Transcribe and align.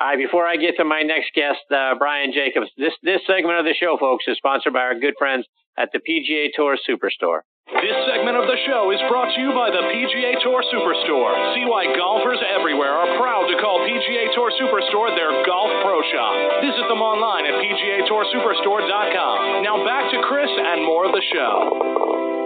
All 0.00 0.08
right, 0.08 0.16
before 0.16 0.48
I 0.48 0.56
get 0.56 0.80
to 0.80 0.84
my 0.88 1.04
next 1.04 1.36
guest, 1.36 1.60
uh, 1.68 1.92
Brian 2.00 2.32
Jacobs, 2.32 2.72
this 2.80 2.96
this 3.04 3.20
segment 3.28 3.60
of 3.60 3.68
the 3.68 3.76
show, 3.76 4.00
folks, 4.00 4.24
is 4.24 4.40
sponsored 4.40 4.72
by 4.72 4.80
our 4.80 4.96
good 4.96 5.12
friends 5.20 5.44
at 5.76 5.92
the 5.92 6.00
PGA 6.00 6.48
Tour 6.56 6.80
Superstore. 6.88 7.44
This 7.68 8.00
segment 8.08 8.40
of 8.40 8.48
the 8.48 8.56
show 8.64 8.88
is 8.96 9.00
brought 9.12 9.28
to 9.36 9.40
you 9.44 9.52
by 9.52 9.68
the 9.68 9.84
PGA 9.92 10.40
Tour 10.40 10.64
Superstore. 10.72 11.52
See 11.52 11.68
why 11.68 11.92
golfers 11.92 12.40
everywhere 12.40 12.96
are 12.96 13.12
proud 13.20 13.52
to 13.52 13.60
call 13.60 13.84
PGA 13.84 14.32
Tour 14.32 14.48
Superstore 14.56 15.12
their 15.12 15.44
golf 15.44 15.68
pro 15.84 16.00
shop. 16.08 16.64
Visit 16.64 16.88
them 16.88 17.04
online 17.04 17.44
at 17.44 17.60
PGATourSuperstore.com. 17.60 19.68
Now 19.68 19.84
back 19.84 20.08
to 20.16 20.18
Chris 20.24 20.48
and 20.48 20.80
more 20.80 21.04
of 21.04 21.12
the 21.12 21.24
show. 21.28 22.39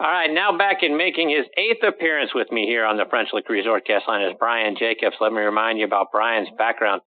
All 0.00 0.10
right, 0.10 0.30
now 0.32 0.58
back 0.58 0.82
in 0.82 0.96
making 0.96 1.30
his 1.30 1.46
eighth 1.56 1.84
appearance 1.86 2.34
with 2.34 2.50
me 2.50 2.66
here 2.66 2.84
on 2.84 2.96
the 2.96 3.06
French 3.08 3.28
Lick 3.32 3.48
Resort 3.48 3.86
guest 3.86 4.08
line 4.08 4.26
is 4.26 4.34
Brian 4.36 4.74
Jacobs. 4.76 5.14
Let 5.20 5.32
me 5.32 5.38
remind 5.38 5.78
you 5.78 5.84
about 5.84 6.10
Brian's 6.10 6.48
background. 6.58 7.00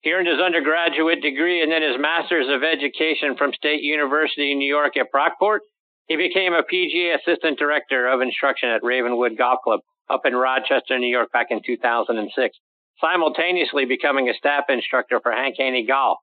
He 0.00 0.10
earned 0.10 0.26
his 0.26 0.40
undergraduate 0.40 1.22
degree 1.22 1.62
and 1.62 1.70
then 1.70 1.82
his 1.82 2.00
master's 2.00 2.48
of 2.50 2.64
education 2.64 3.36
from 3.38 3.54
State 3.54 3.82
University 3.82 4.50
in 4.50 4.58
New 4.58 4.66
York 4.66 4.96
at 4.96 5.12
Brockport. 5.14 5.60
He 6.08 6.16
became 6.16 6.52
a 6.52 6.66
PGA 6.66 7.14
Assistant 7.14 7.60
Director 7.60 8.08
of 8.08 8.20
Instruction 8.20 8.70
at 8.70 8.82
Ravenwood 8.82 9.38
Golf 9.38 9.60
Club 9.62 9.80
up 10.10 10.26
in 10.26 10.34
Rochester, 10.34 10.98
New 10.98 11.06
York 11.06 11.30
back 11.30 11.46
in 11.50 11.62
2006, 11.64 12.58
simultaneously 13.00 13.84
becoming 13.84 14.28
a 14.28 14.34
staff 14.34 14.64
instructor 14.68 15.20
for 15.22 15.30
Hank 15.30 15.54
Haney 15.58 15.86
Golf. 15.86 16.18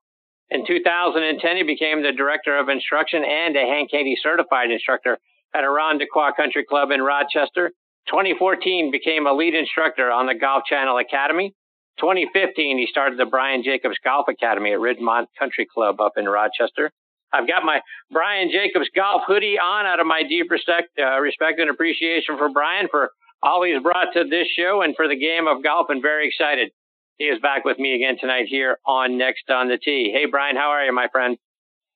In 0.50 0.66
2010, 0.66 1.56
he 1.56 1.62
became 1.62 2.02
the 2.02 2.12
Director 2.12 2.58
of 2.58 2.68
Instruction 2.68 3.24
and 3.24 3.56
a 3.56 3.64
Hank 3.64 3.88
Haney 3.90 4.18
Certified 4.22 4.70
Instructor 4.70 5.16
at 5.54 5.64
Irondequoit 5.64 6.36
Country 6.36 6.64
Club 6.68 6.90
in 6.90 7.02
Rochester. 7.02 7.72
2014 8.08 8.90
became 8.90 9.26
a 9.26 9.32
lead 9.32 9.54
instructor 9.54 10.10
on 10.10 10.26
the 10.26 10.34
Golf 10.34 10.64
Channel 10.68 10.98
Academy. 10.98 11.54
2015, 11.98 12.78
he 12.78 12.86
started 12.86 13.18
the 13.18 13.26
Brian 13.26 13.62
Jacobs 13.62 13.96
Golf 14.02 14.26
Academy 14.28 14.72
at 14.72 14.78
Ridgemont 14.78 15.26
Country 15.38 15.66
Club 15.72 16.00
up 16.00 16.12
in 16.16 16.26
Rochester. 16.26 16.90
I've 17.32 17.46
got 17.46 17.64
my 17.64 17.80
Brian 18.10 18.50
Jacobs 18.50 18.88
golf 18.94 19.22
hoodie 19.26 19.58
on 19.58 19.86
out 19.86 20.00
of 20.00 20.06
my 20.06 20.22
deep 20.28 20.50
respect, 20.50 20.88
uh, 20.98 21.20
respect 21.20 21.60
and 21.60 21.70
appreciation 21.70 22.36
for 22.38 22.48
Brian 22.48 22.88
for 22.90 23.10
all 23.42 23.62
he's 23.62 23.82
brought 23.82 24.12
to 24.14 24.24
this 24.24 24.48
show 24.56 24.82
and 24.82 24.96
for 24.96 25.08
the 25.08 25.16
game 25.16 25.46
of 25.46 25.62
golf 25.62 25.86
and 25.90 26.02
very 26.02 26.26
excited. 26.26 26.70
He 27.18 27.26
is 27.26 27.38
back 27.40 27.64
with 27.64 27.78
me 27.78 27.94
again 27.94 28.16
tonight 28.18 28.46
here 28.48 28.78
on 28.86 29.18
Next 29.18 29.48
on 29.50 29.68
the 29.68 29.78
Tee. 29.78 30.10
Hey, 30.12 30.28
Brian, 30.28 30.56
how 30.56 30.70
are 30.70 30.84
you, 30.84 30.92
my 30.92 31.08
friend? 31.12 31.36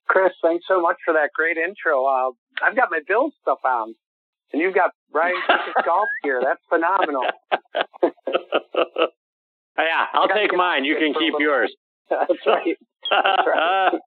Chris, 0.09 0.33
thanks 0.43 0.65
so 0.69 0.81
much 0.81 0.97
for 1.05 1.15
that 1.15 1.31
great 1.35 1.57
intro. 1.57 2.05
Uh, 2.05 2.31
I've 2.63 2.77
got 2.77 2.91
my 2.91 3.01
Bills 3.07 3.33
stuff 3.43 3.59
on, 3.65 3.95
and 4.53 4.61
you've 4.61 4.75
got 4.75 4.91
Brian 5.11 5.37
Jacobs 5.47 5.75
golf 5.85 6.09
gear. 6.23 6.41
That's 6.43 6.61
phenomenal. 6.69 7.25
yeah, 9.79 10.07
I'll 10.13 10.29
take 10.29 10.55
mine. 10.55 10.85
You 10.85 10.97
can 10.97 11.15
keep 11.15 11.35
yours. 11.39 11.75
That's 12.11 12.47
right. 12.47 12.77
That's 13.11 13.47
right. 13.47 14.01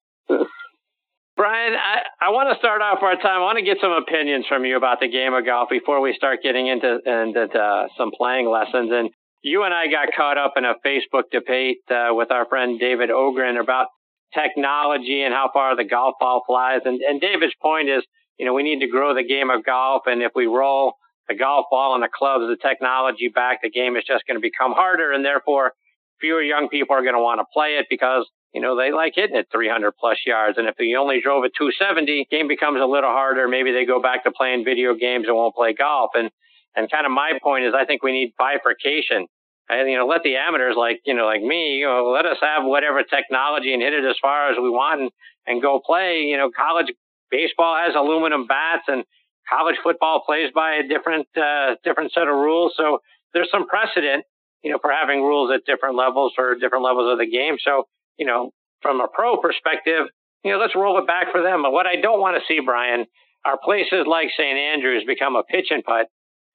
Brian, 1.36 1.74
I, 1.74 2.02
I 2.20 2.30
want 2.32 2.50
to 2.52 2.58
start 2.58 2.82
off 2.82 2.98
our 3.04 3.16
time. 3.16 3.38
I 3.38 3.46
want 3.46 3.60
to 3.60 3.64
get 3.64 3.78
some 3.80 3.92
opinions 3.92 4.46
from 4.50 4.66
you 4.66 4.76
about 4.76 5.00
the 5.00 5.08
game 5.08 5.34
of 5.34 5.46
golf 5.46 5.70
before 5.70 6.02
we 6.02 6.16
start 6.18 6.42
getting 6.42 6.66
into, 6.66 6.98
into 7.06 7.46
uh, 7.54 7.88
some 7.96 8.10
playing 8.10 8.50
lessons. 8.50 8.90
And 8.92 9.12
you 9.44 9.62
and 9.64 9.72
I 9.72 9.86
got 9.86 10.10
caught 10.18 10.40
up 10.40 10.54
in 10.58 10.66
a 10.66 10.74
Facebook 10.84 11.30
debate 11.32 11.86
uh, 11.92 12.10
with 12.10 12.32
our 12.32 12.48
friend 12.48 12.80
David 12.80 13.12
Ogren 13.12 13.58
about 13.58 13.88
technology 14.34 15.22
and 15.22 15.34
how 15.34 15.50
far 15.54 15.76
the 15.76 15.84
golf 15.84 16.16
ball 16.20 16.44
flies. 16.46 16.82
And, 16.86 17.02
and 17.02 17.22
David's 17.22 17.56
point 17.62 17.90
is, 17.90 18.04
you 18.38 18.46
know, 18.46 18.54
we 18.54 18.64
need 18.64 18.80
to 18.80 18.88
grow 18.88 19.16
the 19.16 19.24
game 19.24 19.50
of 19.50 19.66
golf. 19.66 20.04
And 20.06 20.22
if 20.22 20.32
we 20.36 20.46
roll 20.46 20.94
the 21.28 21.36
golf 21.36 21.66
ball 21.72 21.96
and 21.96 22.04
the 22.04 22.10
clubs, 22.14 22.46
the 22.48 22.58
technology 22.62 23.30
back, 23.34 23.60
the 23.62 23.70
game 23.70 23.96
is 23.96 24.04
just 24.08 24.26
going 24.28 24.38
to 24.38 24.42
become 24.42 24.74
harder. 24.74 25.12
And 25.12 25.26
therefore, 25.26 25.74
fewer 26.22 26.42
young 26.42 26.70
people 26.70 26.96
are 26.96 27.02
going 27.02 27.16
to 27.16 27.22
want 27.22 27.40
to 27.40 27.46
play 27.54 27.78
it 27.80 27.88
because 27.90 28.26
you 28.54 28.62
know, 28.62 28.76
they 28.76 28.92
like 28.92 29.14
hitting 29.16 29.36
it 29.36 29.48
300 29.52 29.94
plus 30.00 30.18
yards. 30.26 30.58
And 30.58 30.68
if 30.68 30.76
you 30.80 30.98
only 30.98 31.22
drove 31.22 31.46
at 31.46 31.52
270, 31.58 32.28
game 32.32 32.48
becomes 32.48 32.80
a 32.82 32.86
little 32.86 33.12
harder. 33.12 33.48
Maybe 33.48 33.72
they 33.72 33.86
go 33.86 34.02
back 34.02 34.24
to 34.24 34.32
playing 34.32 34.66
video 34.66 34.96
games 34.96 35.26
and 35.28 35.36
won't 35.36 35.54
play 35.54 35.74
golf. 35.74 36.12
And, 36.16 36.32
and 36.76 36.90
kind 36.90 37.06
of 37.06 37.12
my 37.12 37.34
point 37.44 37.66
is 37.66 37.74
I 37.78 37.86
think 37.86 38.04
we 38.04 38.12
need 38.12 38.34
bifurcation. 38.38 39.28
And, 39.70 39.90
you 39.90 39.98
know, 39.98 40.08
let 40.08 40.24
the 40.24 40.38
amateurs 40.38 40.76
like, 40.78 41.02
you 41.06 41.14
know, 41.14 41.26
like 41.26 41.42
me, 41.42 41.78
you 41.80 41.86
know, 41.86 42.12
let 42.16 42.26
us 42.26 42.38
have 42.42 42.64
whatever 42.64 43.04
technology 43.04 43.74
and 43.74 43.82
hit 43.82 43.94
it 43.94 44.06
as 44.06 44.16
far 44.22 44.52
as 44.52 44.58
we 44.62 44.70
want 44.70 45.02
and, 45.02 45.12
and 45.46 45.62
go 45.62 45.82
play. 45.86 46.24
You 46.24 46.38
know, 46.38 46.50
college 46.56 46.88
baseball 47.30 47.76
has 47.76 47.94
aluminum 47.94 48.48
bats 48.48 48.84
and 48.88 49.04
college 49.50 49.76
football 49.84 50.24
plays 50.26 50.52
by 50.56 50.76
a 50.76 50.88
different, 50.88 51.28
uh, 51.36 51.76
different 51.84 52.14
set 52.14 52.24
of 52.24 52.36
rules. 52.36 52.74
So 52.78 53.00
there's 53.34 53.50
some 53.52 53.68
precedent, 53.68 54.24
you 54.64 54.72
know, 54.72 54.80
for 54.82 54.92
having 54.92 55.22
rules 55.22 55.52
at 55.54 55.66
different 55.66 55.96
levels 55.96 56.32
for 56.36 56.56
different 56.56 56.86
levels 56.86 57.12
of 57.12 57.20
the 57.20 57.28
game. 57.30 57.58
So, 57.60 57.84
you 58.18 58.26
know, 58.26 58.52
from 58.82 59.02
a 59.02 59.08
pro 59.12 59.36
perspective, 59.38 60.08
you 60.44 60.52
know, 60.54 60.60
let's 60.60 60.76
roll 60.76 60.98
it 60.98 61.08
back 61.08 61.28
for 61.32 61.42
them. 61.44 61.64
But 61.64 61.74
what 61.74 61.86
I 61.86 62.00
don't 62.00 62.22
want 62.22 62.38
to 62.38 62.44
see, 62.48 62.62
Brian, 62.64 63.06
are 63.44 63.58
places 63.62 64.06
like 64.08 64.30
St. 64.38 64.58
Andrews 64.58 65.04
become 65.06 65.36
a 65.36 65.44
pitch 65.44 65.68
and 65.72 65.84
putt 65.84 66.08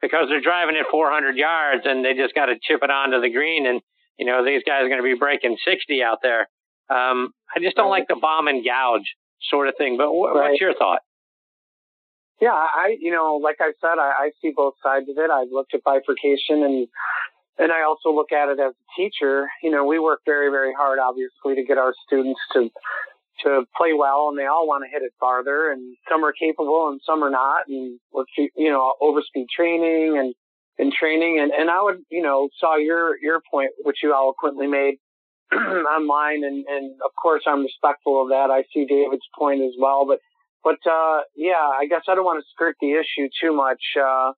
because 0.03 0.27
they're 0.29 0.41
driving 0.43 0.77
it 0.77 0.87
400 0.91 1.37
yards 1.37 1.83
and 1.87 2.05
they 2.05 2.15
just 2.15 2.35
got 2.35 2.47
to 2.47 2.57
chip 2.61 2.81
it 2.83 2.91
onto 2.91 3.21
the 3.21 3.31
green. 3.31 3.67
And, 3.67 3.81
you 4.19 4.27
know, 4.27 4.45
these 4.45 4.63
guys 4.67 4.83
are 4.85 4.89
going 4.89 5.01
to 5.03 5.05
be 5.05 5.15
breaking 5.15 5.57
60 5.65 6.03
out 6.03 6.19
there. 6.23 6.49
Um, 6.91 7.33
I 7.55 7.61
just 7.61 7.77
don't 7.77 7.89
like 7.91 8.09
the 8.09 8.17
bomb 8.21 8.49
and 8.49 8.65
gouge 8.65 9.15
sort 9.49 9.69
of 9.69 9.75
thing. 9.79 9.97
But 9.97 10.09
wh- 10.09 10.35
Right. 10.35 10.51
what's 10.51 10.61
your 10.61 10.75
thought? 10.75 11.01
Yeah, 12.41 12.51
I, 12.53 12.97
you 13.01 13.13
know, 13.13 13.37
like 13.43 13.57
I 13.61 13.71
said, 13.81 13.99
I, 14.01 14.27
I 14.27 14.31
see 14.43 14.53
both 14.55 14.75
sides 14.83 15.09
of 15.09 15.17
it. 15.17 15.31
I've 15.31 15.53
looked 15.53 15.75
at 15.75 15.85
bifurcation 15.85 16.65
and, 16.65 16.89
and 17.59 17.71
I 17.71 17.83
also 17.85 18.11
look 18.13 18.33
at 18.33 18.49
it 18.49 18.59
as 18.59 18.73
a 18.75 19.01
teacher. 19.01 19.49
You 19.63 19.71
know, 19.71 19.85
we 19.85 20.01
work 20.01 20.21
very, 20.27 20.51
very 20.51 20.73
hard, 20.75 20.99
obviously, 20.99 21.55
to 21.55 21.63
get 21.63 21.79
our 21.79 21.95
students 22.07 22.41
to, 22.55 22.69
to 23.45 23.65
play 23.77 23.93
well 23.93 24.29
and 24.29 24.39
they 24.39 24.47
all 24.47 24.67
want 24.67 24.85
to 24.85 24.91
hit 24.91 25.03
it 25.03 25.13
farther 25.19 25.71
and 25.71 25.97
some 26.11 26.25
are 26.25 26.33
capable 26.33 26.89
and 26.91 27.01
some 27.05 27.23
are 27.23 27.31
not. 27.31 27.69
And 27.69 27.99
with, 28.13 28.27
you 28.37 28.71
know, 28.71 28.95
overspeed 29.01 29.47
training 29.55 30.19
and, 30.19 30.35
and 30.79 30.93
training. 30.93 31.41
And, 31.41 31.53
and 31.53 31.71
I 31.71 31.83
would, 31.83 32.03
you 32.11 32.23
know, 32.23 32.49
saw 32.59 32.77
your, 32.77 33.17
your 33.21 33.41
point, 33.51 33.71
which 33.83 33.99
you 34.03 34.13
eloquently 34.13 34.67
made 34.67 34.97
online. 35.53 36.45
And, 36.45 36.65
and 36.69 36.93
of 37.05 37.11
course, 37.21 37.43
I'm 37.47 37.63
respectful 37.63 38.23
of 38.23 38.29
that. 38.29 38.51
I 38.51 38.65
see 38.73 38.87
David's 38.87 39.27
point 39.39 39.63
as 39.63 39.73
well, 39.79 40.07
but 40.07 40.19
but 40.65 40.79
uh, 40.87 41.23
yeah, 41.35 41.59
I 41.59 41.87
guess 41.89 42.03
I 42.09 42.15
don't 42.15 42.25
want 42.25 42.43
to 42.43 42.47
skirt 42.55 42.77
the 42.81 42.93
issue 42.93 43.29
too 43.43 43.53
much. 43.53 43.83
Uh, 43.99 44.33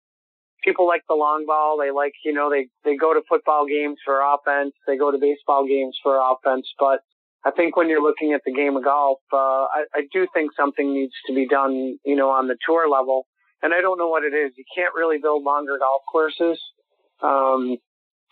people 0.65 0.87
like 0.89 1.03
the 1.09 1.15
long 1.15 1.45
ball. 1.47 1.79
They 1.79 1.91
like, 1.91 2.15
you 2.25 2.33
know, 2.33 2.51
they 2.51 2.69
they 2.85 2.97
go 2.97 3.13
to 3.13 3.21
football 3.29 3.67
games 3.67 3.99
for 4.05 4.21
offense. 4.21 4.73
They 4.87 4.97
go 4.97 5.11
to 5.11 5.19
baseball 5.19 5.67
games 5.67 5.99
for 6.03 6.19
offense. 6.19 6.67
But 6.79 7.01
I 7.45 7.51
think 7.51 7.77
when 7.77 7.89
you're 7.89 8.03
looking 8.03 8.33
at 8.33 8.41
the 8.47 8.53
game 8.53 8.77
of 8.77 8.85
golf, 8.85 9.19
uh, 9.33 9.37
I, 9.37 9.85
I 9.95 10.01
do 10.13 10.27
think 10.33 10.53
something 10.57 10.95
needs 10.95 11.13
to 11.27 11.35
be 11.35 11.47
done, 11.47 11.99
you 12.05 12.17
know, 12.17 12.31
on 12.31 12.49
the 12.49 12.57
tour 12.67 12.89
level. 12.89 13.27
And 13.63 13.75
I 13.75 13.81
don't 13.81 13.99
know 13.99 14.09
what 14.09 14.25
it 14.25 14.35
is. 14.35 14.53
You 14.57 14.65
can't 14.75 14.95
really 14.95 15.19
build 15.19 15.43
longer 15.43 15.79
golf 15.79 16.03
courses. 16.11 16.61
Um, 17.23 17.77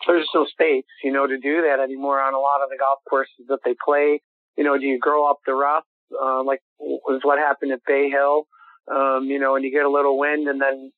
there's 0.06 0.28
no 0.34 0.46
space, 0.46 0.88
you 1.04 1.12
know, 1.12 1.26
to 1.26 1.38
do 1.38 1.62
that 1.62 1.78
anymore 1.82 2.20
on 2.20 2.34
a 2.34 2.38
lot 2.38 2.62
of 2.62 2.70
the 2.70 2.76
golf 2.78 2.98
courses 3.08 3.46
that 3.48 3.60
they 3.64 3.74
play. 3.84 4.20
You 4.56 4.64
know, 4.64 4.78
do 4.78 4.84
you 4.84 4.98
grow 4.98 5.30
up 5.30 5.38
the 5.46 5.54
rough? 5.54 5.84
uh, 6.20 6.42
like 6.42 6.60
was 6.78 7.20
what 7.22 7.38
happened 7.38 7.72
at 7.72 7.80
Bay 7.86 8.10
Hill. 8.10 8.46
Um, 8.90 9.24
you 9.24 9.38
know, 9.38 9.54
and 9.54 9.64
you 9.64 9.70
get 9.70 9.84
a 9.84 9.90
little 9.90 10.18
wind, 10.18 10.48
and 10.48 10.60
then 10.60 10.90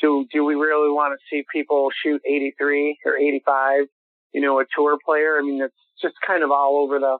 do 0.00 0.26
do 0.32 0.44
we 0.44 0.54
really 0.54 0.90
want 0.90 1.18
to 1.18 1.24
see 1.30 1.44
people 1.52 1.90
shoot 2.02 2.20
83 2.26 2.98
or 3.04 3.16
85? 3.16 3.86
You 4.32 4.40
know, 4.40 4.60
a 4.60 4.64
tour 4.74 4.98
player. 5.04 5.36
I 5.38 5.42
mean, 5.42 5.62
it's 5.62 5.74
just 6.02 6.14
kind 6.26 6.42
of 6.42 6.50
all 6.50 6.82
over 6.82 6.98
the 6.98 7.18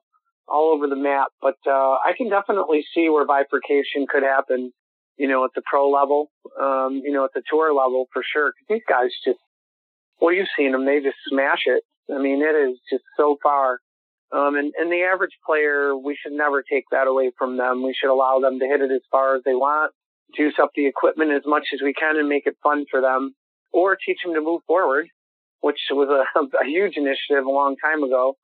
all 0.48 0.72
over 0.74 0.86
the 0.86 0.96
map. 0.96 1.28
But 1.40 1.56
uh, 1.66 1.96
I 2.04 2.12
can 2.16 2.30
definitely 2.30 2.84
see 2.94 3.08
where 3.08 3.26
bifurcation 3.26 4.06
could 4.08 4.22
happen. 4.22 4.72
You 5.16 5.26
know, 5.26 5.44
at 5.44 5.50
the 5.54 5.62
pro 5.68 5.90
level. 5.90 6.30
Um, 6.60 7.02
you 7.04 7.12
know, 7.12 7.24
at 7.24 7.32
the 7.34 7.42
tour 7.50 7.74
level 7.74 8.06
for 8.12 8.22
sure. 8.22 8.52
Because 8.52 8.78
these 8.78 8.88
guys 8.88 9.10
just, 9.24 9.40
well, 10.20 10.32
you've 10.32 10.48
seen 10.56 10.72
them. 10.72 10.86
They 10.86 11.00
just 11.00 11.18
smash 11.28 11.64
it. 11.66 11.82
I 12.12 12.18
mean, 12.18 12.40
it 12.42 12.54
is 12.54 12.78
just 12.90 13.04
so 13.16 13.36
far. 13.42 13.78
Um, 14.30 14.56
and, 14.56 14.72
and 14.78 14.92
the 14.92 15.02
average 15.02 15.36
player, 15.44 15.96
we 15.96 16.16
should 16.20 16.32
never 16.32 16.62
take 16.62 16.84
that 16.90 17.06
away 17.06 17.32
from 17.38 17.56
them. 17.56 17.82
We 17.82 17.94
should 17.94 18.12
allow 18.12 18.40
them 18.40 18.58
to 18.58 18.66
hit 18.66 18.80
it 18.80 18.92
as 18.92 19.00
far 19.10 19.36
as 19.36 19.42
they 19.44 19.54
want, 19.54 19.92
juice 20.36 20.54
up 20.60 20.70
the 20.74 20.86
equipment 20.86 21.32
as 21.32 21.42
much 21.46 21.68
as 21.72 21.80
we 21.82 21.94
can 21.94 22.18
and 22.18 22.28
make 22.28 22.46
it 22.46 22.56
fun 22.62 22.84
for 22.90 23.00
them, 23.00 23.34
or 23.72 23.96
teach 23.96 24.18
them 24.22 24.34
to 24.34 24.40
move 24.40 24.60
forward, 24.66 25.06
which 25.60 25.80
was 25.90 26.08
a, 26.08 26.38
a 26.62 26.66
huge 26.66 26.96
initiative 26.96 27.46
a 27.46 27.50
long 27.50 27.76
time 27.76 28.02
ago. 28.02 28.36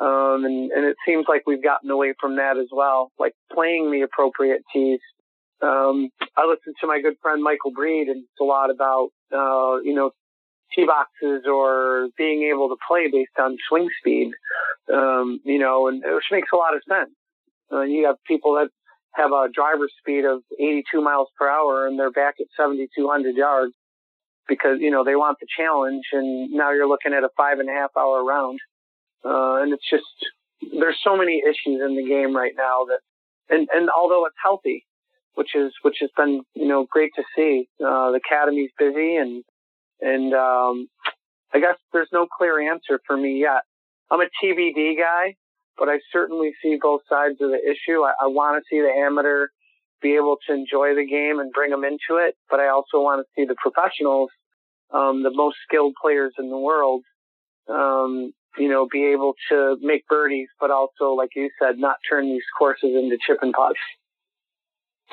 Um, 0.00 0.44
and, 0.44 0.72
and 0.72 0.84
it 0.84 0.96
seems 1.06 1.26
like 1.28 1.42
we've 1.46 1.62
gotten 1.62 1.90
away 1.90 2.14
from 2.20 2.36
that 2.36 2.56
as 2.58 2.66
well, 2.72 3.12
like 3.18 3.32
playing 3.52 3.92
the 3.92 4.02
appropriate 4.02 4.62
tees. 4.72 5.00
Um, 5.62 6.10
I 6.36 6.46
listened 6.46 6.74
to 6.80 6.86
my 6.86 7.00
good 7.00 7.14
friend 7.22 7.42
Michael 7.42 7.72
Breed 7.72 8.08
and 8.08 8.24
it's 8.24 8.40
a 8.40 8.44
lot 8.44 8.70
about, 8.70 9.10
uh, 9.32 9.80
you 9.82 9.94
know, 9.94 10.10
tee 10.74 10.84
boxes 10.84 11.44
or 11.46 12.08
being 12.18 12.50
able 12.52 12.68
to 12.68 12.76
play 12.88 13.08
based 13.10 13.38
on 13.38 13.56
swing 13.68 13.88
speed, 14.00 14.32
um, 14.92 15.40
you 15.44 15.58
know, 15.58 15.86
and 15.86 16.02
which 16.04 16.24
makes 16.32 16.48
a 16.52 16.56
lot 16.56 16.74
of 16.74 16.82
sense. 16.88 17.14
Uh, 17.72 17.82
you 17.82 18.06
have 18.06 18.16
people 18.26 18.54
that 18.54 18.68
have 19.14 19.30
a 19.30 19.48
driver 19.54 19.88
speed 20.00 20.24
of 20.24 20.42
82 20.58 21.00
miles 21.00 21.28
per 21.38 21.48
hour 21.48 21.86
and 21.86 21.98
they're 21.98 22.10
back 22.10 22.34
at 22.40 22.46
7,200 22.56 23.36
yards 23.36 23.72
because, 24.48 24.78
you 24.80 24.90
know, 24.90 25.04
they 25.04 25.14
want 25.14 25.38
the 25.40 25.46
challenge 25.56 26.04
and 26.12 26.50
now 26.50 26.72
you're 26.72 26.88
looking 26.88 27.14
at 27.14 27.22
a 27.22 27.28
five 27.36 27.60
and 27.60 27.68
a 27.68 27.72
half 27.72 27.90
hour 27.96 28.24
round. 28.24 28.58
Uh, 29.24 29.62
and 29.62 29.72
it's 29.72 29.88
just, 29.88 30.04
there's 30.78 30.98
so 31.02 31.16
many 31.16 31.42
issues 31.42 31.80
in 31.84 31.96
the 31.96 32.04
game 32.06 32.36
right 32.36 32.52
now 32.56 32.84
that, 32.86 33.00
and, 33.48 33.68
and 33.72 33.88
although 33.90 34.26
it's 34.26 34.36
healthy, 34.42 34.84
which 35.34 35.54
is, 35.54 35.72
which 35.82 35.96
has 36.00 36.10
been, 36.16 36.42
you 36.54 36.66
know, 36.66 36.86
great 36.90 37.10
to 37.16 37.22
see, 37.36 37.68
uh, 37.80 38.10
the 38.10 38.20
academy's 38.24 38.70
busy 38.78 39.16
and, 39.16 39.42
and, 40.00 40.34
um, 40.34 40.88
I 41.52 41.60
guess 41.60 41.76
there's 41.92 42.08
no 42.12 42.26
clear 42.26 42.60
answer 42.70 43.00
for 43.06 43.16
me 43.16 43.40
yet. 43.40 43.62
I'm 44.10 44.20
a 44.20 44.28
TBD 44.42 44.98
guy, 44.98 45.34
but 45.78 45.88
I 45.88 45.98
certainly 46.12 46.50
see 46.60 46.76
both 46.80 47.02
sides 47.08 47.36
of 47.40 47.50
the 47.50 47.58
issue. 47.58 48.02
I, 48.02 48.12
I 48.20 48.26
want 48.26 48.60
to 48.60 48.64
see 48.68 48.80
the 48.80 48.90
amateur 48.90 49.46
be 50.02 50.16
able 50.16 50.36
to 50.46 50.52
enjoy 50.52 50.94
the 50.94 51.06
game 51.06 51.38
and 51.38 51.52
bring 51.52 51.70
them 51.70 51.84
into 51.84 52.20
it, 52.20 52.34
but 52.50 52.60
I 52.60 52.68
also 52.68 53.00
want 53.00 53.24
to 53.24 53.26
see 53.34 53.46
the 53.46 53.54
professionals, 53.54 54.30
um, 54.92 55.22
the 55.22 55.32
most 55.32 55.56
skilled 55.66 55.94
players 56.00 56.34
in 56.38 56.50
the 56.50 56.58
world, 56.58 57.02
um, 57.68 58.32
you 58.58 58.68
know, 58.68 58.86
be 58.90 59.06
able 59.12 59.34
to 59.50 59.76
make 59.80 60.06
birdies, 60.08 60.48
but 60.60 60.70
also, 60.70 61.12
like 61.12 61.30
you 61.34 61.50
said, 61.60 61.78
not 61.78 61.96
turn 62.08 62.26
these 62.26 62.44
courses 62.58 62.90
into 62.94 63.18
chip 63.26 63.38
and. 63.42 63.54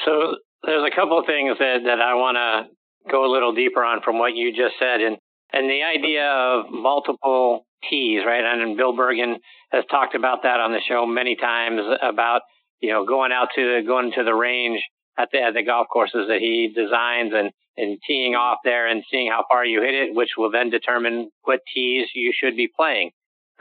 So 0.06 0.36
there's 0.64 0.90
a 0.92 0.96
couple 0.96 1.20
of 1.20 1.26
things 1.26 1.58
that, 1.60 1.80
that 1.86 2.00
I 2.02 2.16
want 2.16 2.38
to 2.38 3.12
go 3.12 3.26
a 3.26 3.32
little 3.32 3.54
deeper 3.54 3.84
on 3.84 4.02
from 4.02 4.20
what 4.20 4.36
you 4.36 4.52
just 4.52 4.76
said. 4.80 5.02
And, 5.02 5.18
and 5.54 5.70
the 5.70 5.84
idea 5.84 6.26
of 6.26 6.72
multiple 6.72 7.66
tees, 7.90 8.22
right? 8.26 8.44
And 8.44 8.78
Bill 8.78 8.94
Bergin 8.94 9.36
has 9.72 9.84
talked 9.90 10.16
about 10.16 10.44
that 10.44 10.60
on 10.60 10.72
the 10.72 10.82
show 10.88 11.06
many 11.06 11.36
times 11.36 11.82
about, 12.02 12.42
you 12.80 12.92
know, 12.92 13.06
going 13.06 13.32
out 13.32 13.50
to, 13.56 13.82
going 13.86 14.12
to 14.16 14.24
the 14.24 14.34
range 14.36 14.82
at 15.18 15.30
the, 15.32 15.40
at 15.42 15.54
the 15.54 15.64
golf 15.64 15.88
courses 15.92 16.28
that 16.28 16.40
he 16.40 16.72
designs 16.74 17.34
and, 17.36 17.52
and 17.78 17.98
teeing 18.06 18.36
off 18.36 18.60
there 18.64 18.88
and 18.88 19.04
seeing 19.10 19.30
how 19.30 19.46
far 19.50 19.66
you 19.66 19.82
hit 19.82 19.96
it, 19.96 20.16
which 20.16 20.32
will 20.38 20.52
then 20.52 20.70
determine 20.70 21.30
what 21.44 21.60
tees 21.74 22.08
you 22.14 22.32
should 22.36 22.56
be 22.56 22.70
playing. 22.76 23.12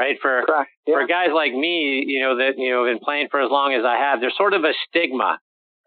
Right. 0.01 0.17
For, 0.23 0.43
yeah. 0.87 0.95
for 0.95 1.07
guys 1.07 1.29
like 1.35 1.53
me, 1.53 2.03
you 2.07 2.21
know, 2.21 2.39
that, 2.39 2.57
you 2.57 2.71
know, 2.71 2.85
been 2.85 3.05
playing 3.05 3.29
for 3.31 3.41
as 3.41 3.51
long 3.51 3.75
as 3.75 3.85
I 3.85 3.97
have, 3.97 4.21
there's 4.21 4.37
sort 4.37 4.55
of 4.55 4.65
a 4.65 4.73
stigma, 4.89 5.39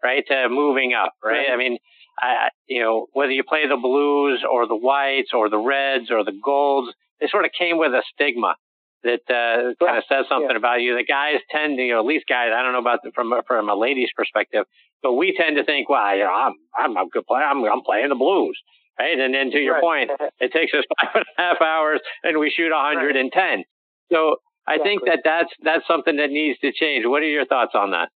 right, 0.04 0.22
to 0.28 0.48
moving 0.48 0.94
up, 0.94 1.14
right? 1.22 1.48
right. 1.48 1.52
I 1.52 1.56
mean, 1.56 1.78
I, 2.20 2.48
you 2.68 2.80
know, 2.80 3.06
whether 3.12 3.32
you 3.32 3.42
play 3.42 3.66
the 3.66 3.76
blues 3.76 4.44
or 4.48 4.68
the 4.68 4.76
whites 4.76 5.30
or 5.34 5.50
the 5.50 5.58
reds 5.58 6.12
or 6.12 6.24
the 6.24 6.38
golds, 6.44 6.94
they 7.20 7.26
sort 7.26 7.44
of 7.44 7.50
came 7.58 7.76
with 7.76 7.90
a 7.90 8.02
stigma 8.14 8.54
that 9.02 9.20
uh, 9.28 9.74
kind 9.84 9.98
of 9.98 10.04
says 10.08 10.24
something 10.28 10.50
yeah. 10.50 10.56
about 10.56 10.80
you. 10.80 10.96
The 10.96 11.04
guys 11.04 11.36
tend 11.50 11.76
to, 11.76 11.82
you 11.82 11.94
know, 11.94 12.00
at 12.00 12.06
least 12.06 12.26
guys, 12.28 12.50
I 12.54 12.62
don't 12.62 12.72
know 12.72 12.80
about 12.80 13.00
the, 13.02 13.12
from 13.14 13.32
from 13.46 13.68
a 13.68 13.74
lady's 13.74 14.10
perspective, 14.16 14.64
but 15.02 15.12
we 15.12 15.36
tend 15.36 15.56
to 15.56 15.64
think, 15.64 15.88
well, 15.88 16.16
you 16.16 16.24
know, 16.24 16.32
I'm 16.32 16.54
I'm 16.76 16.96
a 16.96 17.08
good 17.08 17.26
player. 17.26 17.44
I'm 17.44 17.62
I'm 17.64 17.82
playing 17.82 18.08
the 18.08 18.16
blues, 18.16 18.58
right? 18.98 19.18
And 19.18 19.34
then 19.34 19.50
to 19.50 19.58
your 19.58 19.74
right. 19.74 20.08
point, 20.08 20.10
it 20.40 20.52
takes 20.52 20.72
us 20.72 20.84
five 21.00 21.10
and 21.14 21.26
a 21.38 21.42
half 21.42 21.60
hours, 21.60 22.00
and 22.24 22.38
we 22.38 22.50
shoot 22.50 22.72
110. 22.72 23.28
Right. 23.36 23.64
So 24.12 24.36
I 24.66 24.74
exactly. 24.74 24.90
think 24.90 25.02
that 25.06 25.20
that's 25.24 25.50
that's 25.62 25.86
something 25.86 26.16
that 26.16 26.30
needs 26.30 26.58
to 26.60 26.72
change. 26.72 27.04
What 27.06 27.22
are 27.22 27.28
your 27.28 27.46
thoughts 27.46 27.72
on 27.74 27.90
that? 27.90 28.08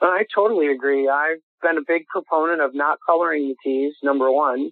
I 0.00 0.24
totally 0.34 0.68
agree. 0.68 1.08
I've 1.08 1.38
been 1.62 1.78
a 1.78 1.86
big 1.86 2.06
proponent 2.06 2.60
of 2.60 2.74
not 2.74 2.98
coloring 3.06 3.48
the 3.48 3.56
tees. 3.64 3.94
Number 4.02 4.30
one, 4.30 4.70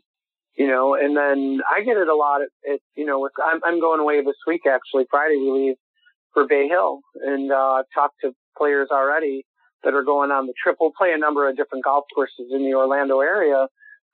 you 0.56 0.66
know, 0.66 0.94
and 0.94 1.16
then 1.16 1.60
I 1.68 1.82
get 1.82 1.96
it 1.96 2.08
a 2.08 2.14
lot. 2.14 2.42
At, 2.42 2.74
at 2.74 2.80
you 2.94 3.06
know, 3.06 3.20
with 3.20 3.32
I'm 3.44 3.60
I'm 3.64 3.80
going 3.80 4.00
away 4.00 4.22
this 4.22 4.36
week 4.46 4.62
actually. 4.66 5.06
Friday 5.10 5.36
we 5.36 5.50
leave 5.50 5.76
for 6.34 6.46
Bay 6.46 6.68
Hill, 6.68 7.00
and 7.14 7.50
uh, 7.50 7.80
I've 7.80 7.90
talked 7.94 8.16
to 8.22 8.32
players 8.56 8.88
already 8.90 9.44
that 9.84 9.94
are 9.94 10.04
going 10.04 10.30
on 10.30 10.46
the 10.46 10.54
trip. 10.62 10.76
We'll 10.80 10.92
play 10.96 11.12
a 11.12 11.18
number 11.18 11.48
of 11.48 11.56
different 11.56 11.84
golf 11.84 12.04
courses 12.14 12.52
in 12.52 12.62
the 12.62 12.74
Orlando 12.74 13.20
area, 13.20 13.66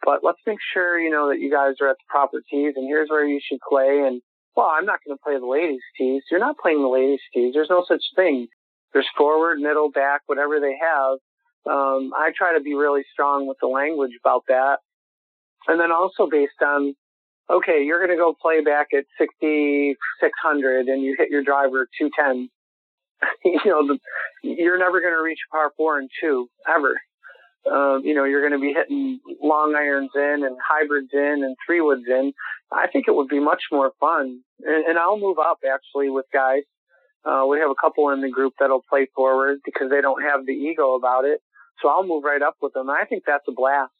but 0.05 0.21
let's 0.23 0.41
make 0.47 0.59
sure 0.73 0.99
you 0.99 1.11
know 1.11 1.29
that 1.29 1.41
you 1.41 1.51
guys 1.51 1.75
are 1.81 1.89
at 1.89 1.97
the 1.97 2.09
proper 2.09 2.43
tees, 2.51 2.75
and 2.77 2.87
here's 2.87 3.11
where 3.11 3.27
you 3.27 3.41
should 3.47 3.61
play. 3.69 4.05
And 4.07 4.23
well, 4.59 4.75
I'm 4.77 4.87
not 4.87 4.99
going 5.07 5.17
to 5.17 5.23
play 5.23 5.39
the 5.39 5.47
ladies' 5.47 5.87
tees. 5.97 6.25
You're 6.33 6.41
not 6.41 6.59
playing 6.59 6.83
the 6.83 6.89
ladies' 6.89 7.21
tees. 7.33 7.55
There's 7.55 7.71
no 7.71 7.85
such 7.87 8.03
thing. 8.17 8.49
There's 8.93 9.07
forward, 9.17 9.61
middle, 9.61 9.89
back, 9.89 10.23
whatever 10.27 10.59
they 10.59 10.75
have. 10.83 11.19
Um, 11.73 12.11
I 12.13 12.33
try 12.37 12.59
to 12.59 12.61
be 12.61 12.75
really 12.75 13.03
strong 13.13 13.47
with 13.47 13.59
the 13.61 13.69
language 13.69 14.11
about 14.21 14.43
that 14.49 14.79
and 15.69 15.79
then 15.79 15.93
also 15.93 16.27
based 16.29 16.61
on, 16.61 16.97
okay, 17.49 17.85
you're 17.85 18.05
going 18.05 18.11
to 18.11 18.21
go 18.21 18.35
play 18.35 18.61
back 18.61 18.89
at 18.93 19.05
6,600 19.19 20.87
and 20.87 21.05
you 21.05 21.15
hit 21.17 21.31
your 21.31 21.45
driver 21.45 21.87
210. 21.97 22.49
you 23.45 23.61
know, 23.65 23.87
the, 23.87 23.99
you're 24.43 24.79
never 24.79 25.01
going 25.01 25.15
to 25.15 25.23
reach 25.23 25.39
par 25.53 25.71
four 25.77 26.01
and 26.01 26.11
two 26.21 26.49
ever. 26.69 27.01
You 28.05 28.15
know, 28.15 28.25
you're 28.25 28.41
going 28.41 28.59
to 28.59 28.65
be 28.65 28.73
hitting 28.73 29.21
long 29.43 29.75
irons 29.77 30.11
in 30.15 30.45
and 30.45 30.57
hybrids 30.67 31.11
in 31.13 31.43
and 31.45 31.57
three 31.67 31.81
woods 31.81 32.05
in. 32.09 32.33
I 32.73 32.87
think 32.93 33.07
it 33.09 33.15
would 33.15 33.29
be 33.29 33.41
much 33.41 33.63
more 33.73 33.93
fun. 34.01 34.41
And, 34.61 34.85
and 34.87 34.99
I'll 34.99 35.19
move 35.19 35.39
up 35.39 35.59
actually 35.65 36.11
with 36.11 36.27
guys. 36.33 36.63
Uh, 37.25 37.45
we 37.47 37.59
have 37.59 37.71
a 37.71 37.81
couple 37.81 38.11
in 38.11 38.21
the 38.21 38.31
group 38.31 38.55
that'll 38.59 38.85
play 38.89 39.07
forward 39.15 39.59
because 39.65 39.91
they 39.91 40.01
don't 40.01 40.23
have 40.23 40.47
the 40.47 40.53
ego 40.53 40.95
about 40.95 41.25
it. 41.25 41.41
So 41.83 41.89
I'll 41.89 42.07
move 42.07 42.25
right 42.25 42.43
up 42.43 42.57
with 42.63 42.73
them. 42.73 42.91
I 42.91 43.05
think 43.09 43.25
that's 43.27 43.45
a 43.49 43.53
blast. 43.53 43.93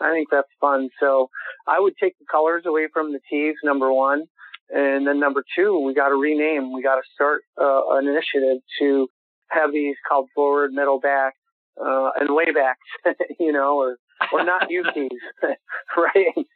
I 0.00 0.12
think 0.12 0.28
that's 0.30 0.48
fun. 0.60 0.88
So 0.98 1.28
I 1.68 1.78
would 1.78 1.94
take 2.00 2.18
the 2.18 2.24
colors 2.30 2.64
away 2.66 2.88
from 2.92 3.12
the 3.12 3.20
tees, 3.30 3.56
number 3.62 3.92
one. 3.92 4.24
And 4.70 5.06
then 5.06 5.18
number 5.18 5.44
two, 5.56 5.80
we 5.80 5.94
got 5.94 6.08
to 6.08 6.14
rename. 6.14 6.72
We 6.72 6.82
got 6.82 6.96
to 6.96 7.02
start 7.14 7.42
uh, 7.60 7.82
an 7.90 8.06
initiative 8.06 8.62
to 8.78 9.08
have 9.50 9.72
these 9.72 9.96
called 10.08 10.28
forward, 10.34 10.72
middle, 10.72 11.00
back, 11.00 11.34
uh, 11.78 12.10
and 12.18 12.28
laybacks, 12.30 13.14
you 13.40 13.52
know, 13.52 13.78
or, 13.78 13.96
or 14.32 14.44
not 14.44 14.70
you 14.70 14.84
tees, 14.94 15.08
right? 15.96 16.46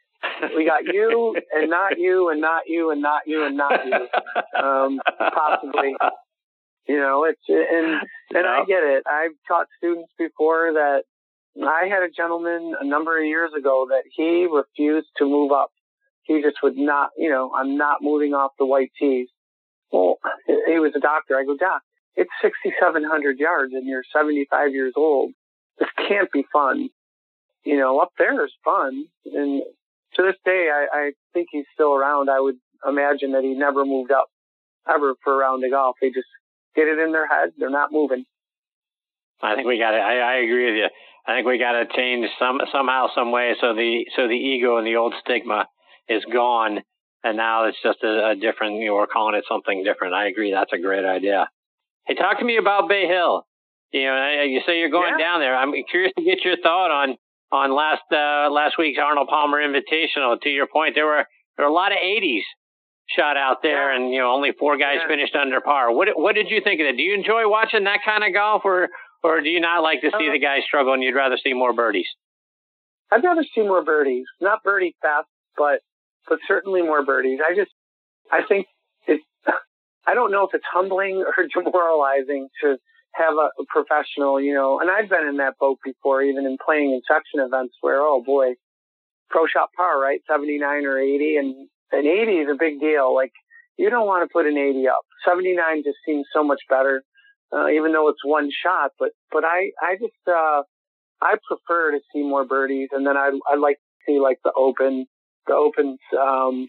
We 0.55 0.65
got 0.65 0.85
you 0.85 1.35
and 1.53 1.69
not 1.69 1.99
you 1.99 2.29
and 2.29 2.41
not 2.41 2.63
you 2.67 2.91
and 2.91 3.01
not 3.01 3.21
you 3.27 3.45
and 3.45 3.57
not 3.57 3.85
you, 3.85 4.07
um, 4.59 4.99
possibly. 5.19 5.95
You 6.87 6.97
know, 6.97 7.25
it's, 7.25 7.41
and, 7.47 8.01
and 8.31 8.47
I 8.47 8.63
get 8.65 8.83
it. 8.83 9.03
I've 9.07 9.35
taught 9.47 9.67
students 9.77 10.11
before 10.17 10.73
that 10.73 11.03
I 11.63 11.87
had 11.87 12.03
a 12.03 12.09
gentleman 12.09 12.73
a 12.79 12.85
number 12.85 13.17
of 13.17 13.25
years 13.25 13.51
ago 13.57 13.87
that 13.89 14.03
he 14.11 14.47
refused 14.51 15.07
to 15.17 15.25
move 15.25 15.51
up. 15.51 15.69
He 16.23 16.41
just 16.41 16.57
would 16.63 16.75
not, 16.75 17.11
you 17.17 17.29
know, 17.29 17.51
I'm 17.55 17.77
not 17.77 18.01
moving 18.01 18.33
off 18.33 18.51
the 18.57 18.65
white 18.65 18.91
tees. 18.99 19.27
Well, 19.91 20.17
he 20.47 20.79
was 20.79 20.91
a 20.95 20.99
doctor. 20.99 21.37
I 21.37 21.45
go, 21.45 21.55
Doc, 21.55 21.81
it's 22.15 22.31
6,700 22.41 23.39
yards 23.39 23.73
and 23.73 23.87
you're 23.87 24.03
75 24.13 24.71
years 24.71 24.93
old. 24.95 25.31
This 25.79 25.89
can't 26.07 26.31
be 26.31 26.45
fun. 26.51 26.89
You 27.63 27.77
know, 27.77 27.99
up 27.99 28.11
there 28.17 28.45
is 28.45 28.51
fun. 28.63 29.05
And 29.25 29.61
to 30.15 30.23
this 30.23 30.35
day, 30.45 30.69
I, 30.71 30.87
I 30.93 31.11
think 31.33 31.47
he's 31.51 31.65
still 31.73 31.93
around. 31.93 32.29
I 32.29 32.39
would 32.39 32.55
imagine 32.87 33.33
that 33.33 33.43
he 33.43 33.53
never 33.53 33.85
moved 33.85 34.11
up 34.11 34.27
ever 34.87 35.15
for 35.23 35.33
a 35.33 35.37
round 35.37 35.63
of 35.63 35.71
golf. 35.71 35.97
They 35.99 36.09
just 36.09 36.27
get 36.75 36.87
it 36.87 36.99
in 36.99 37.11
their 37.11 37.27
head. 37.27 37.51
They're 37.57 37.69
not 37.69 37.91
moving. 37.91 38.25
I 39.41 39.55
think 39.55 39.67
we 39.67 39.79
got 39.79 39.93
it. 39.93 39.99
I, 39.99 40.19
I 40.19 40.35
agree 40.37 40.65
with 40.65 40.75
you. 40.75 40.87
I 41.27 41.35
think 41.35 41.47
we 41.47 41.57
got 41.57 41.73
to 41.73 41.85
change 41.95 42.27
some 42.39 42.59
somehow, 42.71 43.07
some 43.15 43.31
way, 43.31 43.55
so 43.59 43.73
the 43.73 44.05
so 44.15 44.27
the 44.27 44.35
ego 44.35 44.77
and 44.77 44.85
the 44.85 44.95
old 44.95 45.13
stigma 45.21 45.67
is 46.07 46.23
gone, 46.31 46.81
and 47.23 47.37
now 47.37 47.65
it's 47.65 47.81
just 47.81 48.03
a, 48.03 48.29
a 48.29 48.35
different. 48.35 48.75
You 48.75 48.89
know, 48.89 48.95
we're 48.95 49.07
calling 49.07 49.35
it 49.35 49.43
something 49.49 49.83
different. 49.83 50.13
I 50.13 50.27
agree. 50.27 50.51
That's 50.51 50.71
a 50.71 50.77
great 50.77 51.03
idea. 51.03 51.49
Hey, 52.07 52.15
talk 52.15 52.39
to 52.39 52.45
me 52.45 52.57
about 52.57 52.87
Bay 52.87 53.07
Hill. 53.07 53.45
You 53.91 54.03
know, 54.03 54.43
you 54.43 54.61
say 54.65 54.79
you're 54.79 54.89
going 54.89 55.15
yeah. 55.17 55.25
down 55.25 55.39
there. 55.39 55.55
I'm 55.55 55.71
curious 55.89 56.13
to 56.17 56.23
get 56.23 56.43
your 56.43 56.57
thought 56.61 56.91
on 56.91 57.15
on 57.51 57.73
last 57.73 58.03
uh, 58.11 58.51
last 58.51 58.77
week's 58.77 58.99
Arnold 59.01 59.27
Palmer 59.29 59.57
Invitational. 59.57 60.39
To 60.41 60.49
your 60.49 60.67
point, 60.67 60.95
there 60.95 61.05
were 61.05 61.25
there 61.57 61.65
were 61.65 61.71
a 61.71 61.73
lot 61.73 61.91
of 61.91 61.97
80s 61.97 62.43
shot 63.07 63.37
out 63.37 63.61
there, 63.61 63.91
yeah. 63.91 63.95
and 63.95 64.13
you 64.13 64.19
know 64.19 64.31
only 64.31 64.51
four 64.57 64.77
guys 64.77 64.97
yeah. 65.01 65.07
finished 65.07 65.35
under 65.35 65.61
par. 65.61 65.93
What 65.93 66.09
what 66.15 66.35
did 66.35 66.49
you 66.49 66.61
think 66.63 66.81
of 66.81 66.87
that? 66.87 66.97
Do 66.97 67.03
you 67.03 67.13
enjoy 67.15 67.49
watching 67.49 67.85
that 67.85 67.99
kind 68.05 68.23
of 68.23 68.33
golf, 68.33 68.63
or 68.65 68.89
or 69.23 69.41
do 69.41 69.49
you 69.49 69.59
not 69.59 69.81
like 69.81 70.01
to 70.01 70.11
see 70.19 70.29
uh, 70.29 70.33
the 70.33 70.39
guys 70.39 70.61
struggle 70.67 70.93
and 70.93 71.01
you'd 71.01 71.15
rather 71.15 71.37
see 71.41 71.53
more 71.53 71.73
birdies? 71.73 72.07
I'd 73.11 73.23
rather 73.23 73.45
see 73.55 73.61
more 73.61 73.83
birdies. 73.83 74.25
Not 74.41 74.63
birdie 74.63 74.95
fast, 75.01 75.27
but 75.57 75.79
but 76.27 76.39
certainly 76.47 76.81
more 76.81 77.05
birdies. 77.05 77.39
I 77.39 77.55
just 77.55 77.71
I 78.31 78.41
think 78.47 78.67
I 80.07 80.13
don't 80.13 80.31
know 80.31 80.43
if 80.43 80.53
it's 80.53 80.65
humbling 80.71 81.23
or 81.25 81.47
demoralizing 81.53 82.49
to 82.61 82.77
have 83.13 83.33
a, 83.33 83.49
a 83.61 83.65
professional, 83.69 84.41
you 84.41 84.53
know, 84.53 84.79
and 84.79 84.89
I've 84.89 85.09
been 85.09 85.27
in 85.27 85.37
that 85.37 85.55
boat 85.59 85.79
before, 85.83 86.21
even 86.21 86.45
in 86.45 86.57
playing 86.63 86.91
in 86.91 87.01
section 87.07 87.39
events 87.39 87.75
where, 87.81 88.01
oh 88.01 88.21
boy, 88.25 88.55
pro 89.29 89.47
shot 89.47 89.69
par, 89.75 89.99
right? 89.99 90.19
79 90.29 90.85
or 90.85 90.99
80 90.99 91.37
and 91.37 91.67
an 91.91 92.05
80 92.05 92.31
is 92.31 92.49
a 92.51 92.57
big 92.59 92.79
deal. 92.79 93.15
Like 93.15 93.31
you 93.77 93.89
don't 93.89 94.07
want 94.07 94.27
to 94.27 94.31
put 94.31 94.45
an 94.45 94.57
80 94.57 94.87
up. 94.87 95.05
79 95.25 95.83
just 95.83 95.97
seems 96.05 96.27
so 96.33 96.43
much 96.43 96.61
better 96.69 97.03
uh, 97.53 97.67
even 97.69 97.93
though 97.93 98.09
it's 98.09 98.23
one 98.23 98.49
shot. 98.51 98.91
But 98.99 99.11
but 99.31 99.43
I 99.45 99.71
I 99.81 99.95
just 99.95 100.13
uh, 100.27 100.63
I 101.21 101.35
prefer 101.47 101.91
to 101.91 101.99
see 102.13 102.21
more 102.21 102.45
birdies, 102.45 102.89
and 102.91 103.05
then 103.05 103.17
I 103.17 103.31
I 103.47 103.55
like 103.55 103.77
to 103.77 104.11
see 104.11 104.19
like 104.19 104.39
the 104.43 104.51
open 104.55 105.05
the 105.47 105.53
opens 105.53 105.99
um, 106.19 106.67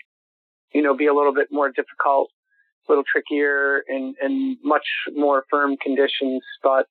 you 0.74 0.82
know 0.82 0.96
be 0.96 1.06
a 1.06 1.14
little 1.14 1.34
bit 1.34 1.48
more 1.50 1.70
difficult, 1.70 2.30
a 2.88 2.92
little 2.92 3.04
trickier, 3.10 3.82
and 3.88 4.14
and 4.20 4.56
much 4.62 4.86
more 5.14 5.44
firm 5.50 5.76
conditions. 5.76 6.42
But 6.62 6.86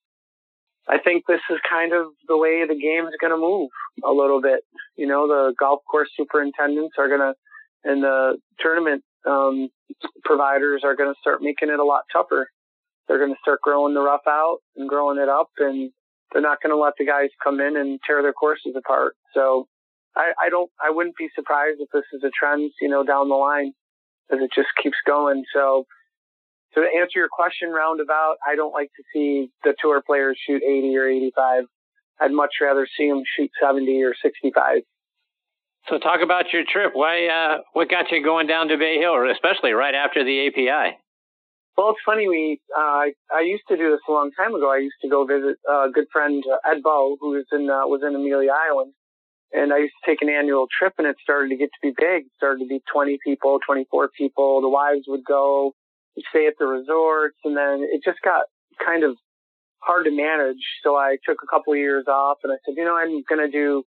I 0.87 0.99
think 0.99 1.25
this 1.27 1.41
is 1.49 1.57
kind 1.69 1.93
of 1.93 2.07
the 2.27 2.37
way 2.37 2.65
the 2.67 2.75
game 2.75 3.07
is 3.07 3.15
going 3.19 3.31
to 3.31 3.37
move 3.37 3.69
a 4.03 4.11
little 4.11 4.41
bit. 4.41 4.61
You 4.95 5.07
know, 5.07 5.27
the 5.27 5.53
golf 5.59 5.81
course 5.89 6.09
superintendents 6.17 6.95
are 6.97 7.07
going 7.07 7.21
to, 7.21 7.33
and 7.83 8.03
the 8.03 8.37
tournament 8.59 9.03
um, 9.25 9.69
providers 10.23 10.81
are 10.83 10.95
going 10.95 11.11
to 11.11 11.19
start 11.19 11.41
making 11.41 11.69
it 11.69 11.79
a 11.79 11.83
lot 11.83 12.03
tougher. 12.13 12.47
They're 13.07 13.19
going 13.19 13.33
to 13.33 13.39
start 13.41 13.61
growing 13.61 13.93
the 13.93 14.01
rough 14.01 14.27
out 14.27 14.59
and 14.75 14.89
growing 14.89 15.19
it 15.19 15.29
up, 15.29 15.49
and 15.59 15.91
they're 16.31 16.41
not 16.41 16.61
going 16.61 16.75
to 16.75 16.81
let 16.81 16.93
the 16.97 17.05
guys 17.05 17.29
come 17.43 17.59
in 17.59 17.77
and 17.77 17.99
tear 18.05 18.21
their 18.21 18.33
courses 18.33 18.75
apart. 18.75 19.15
So 19.33 19.67
I, 20.15 20.31
I 20.41 20.49
don't, 20.49 20.69
I 20.83 20.91
wouldn't 20.91 21.15
be 21.15 21.29
surprised 21.35 21.77
if 21.79 21.89
this 21.93 22.05
is 22.13 22.23
a 22.23 22.31
trend, 22.37 22.71
you 22.81 22.89
know, 22.89 23.03
down 23.03 23.29
the 23.29 23.35
line 23.35 23.73
as 24.31 24.39
it 24.41 24.49
just 24.55 24.69
keeps 24.81 24.97
going. 25.05 25.43
So 25.53 25.85
to 26.75 26.81
answer 26.81 27.19
your 27.19 27.29
question 27.31 27.69
roundabout, 27.69 28.35
I 28.45 28.55
don't 28.55 28.73
like 28.73 28.91
to 28.97 29.03
see 29.13 29.49
the 29.63 29.73
tour 29.79 30.01
players 30.05 30.37
shoot 30.45 30.61
80 30.63 30.97
or 30.97 31.07
85. 31.07 31.63
I'd 32.19 32.31
much 32.31 32.51
rather 32.61 32.87
see 32.97 33.09
them 33.09 33.23
shoot 33.37 33.51
70 33.61 34.03
or 34.03 34.13
65. 34.21 34.81
So 35.89 35.99
talk 35.99 36.21
about 36.23 36.51
your 36.51 36.63
trip. 36.67 36.91
Why, 36.93 37.27
uh, 37.27 37.61
what 37.73 37.89
got 37.89 38.11
you 38.11 38.23
going 38.23 38.47
down 38.47 38.69
to 38.69 38.77
Bay 38.77 38.97
Hill, 38.97 39.15
especially 39.31 39.71
right 39.71 39.93
after 39.93 40.23
the 40.23 40.47
API? 40.47 40.97
Well, 41.77 41.89
it's 41.89 41.99
funny. 42.05 42.27
We, 42.27 42.59
uh, 42.75 43.11
I 43.31 43.41
used 43.43 43.63
to 43.67 43.77
do 43.77 43.91
this 43.91 43.99
a 44.07 44.11
long 44.11 44.31
time 44.31 44.55
ago. 44.55 44.71
I 44.71 44.77
used 44.77 44.95
to 45.01 45.09
go 45.09 45.25
visit 45.25 45.57
a 45.69 45.89
good 45.93 46.05
friend, 46.11 46.43
uh, 46.49 46.71
Ed 46.71 46.81
Bow, 46.81 47.17
who 47.19 47.31
was 47.31 47.45
in, 47.51 47.69
uh, 47.69 47.85
was 47.85 48.01
in 48.01 48.15
Amelia 48.15 48.51
Island. 48.51 48.93
And 49.53 49.71
I 49.71 49.79
used 49.79 49.93
to 50.03 50.11
take 50.11 50.21
an 50.21 50.29
annual 50.29 50.67
trip 50.67 50.93
and 50.97 51.07
it 51.07 51.15
started 51.21 51.49
to 51.49 51.57
get 51.57 51.69
to 51.69 51.81
be 51.81 51.93
big. 51.95 52.25
It 52.25 52.31
started 52.35 52.59
to 52.59 52.67
be 52.67 52.81
20 52.91 53.19
people, 53.23 53.59
24 53.65 54.09
people. 54.17 54.61
The 54.61 54.69
wives 54.69 55.05
would 55.07 55.23
go 55.23 55.73
stay 56.29 56.47
at 56.47 56.53
the 56.59 56.65
resorts 56.65 57.37
and 57.43 57.55
then 57.55 57.87
it 57.91 58.01
just 58.03 58.19
got 58.23 58.45
kind 58.83 59.03
of 59.03 59.15
hard 59.79 60.05
to 60.05 60.11
manage. 60.11 60.63
So 60.83 60.95
I 60.95 61.17
took 61.25 61.37
a 61.43 61.47
couple 61.47 61.73
of 61.73 61.79
years 61.79 62.05
off 62.07 62.37
and 62.43 62.51
I 62.51 62.57
said, 62.65 62.75
you 62.75 62.83
know, 62.83 62.97
I'm 62.97 63.23
going 63.29 63.45
to 63.45 63.51
do 63.51 63.83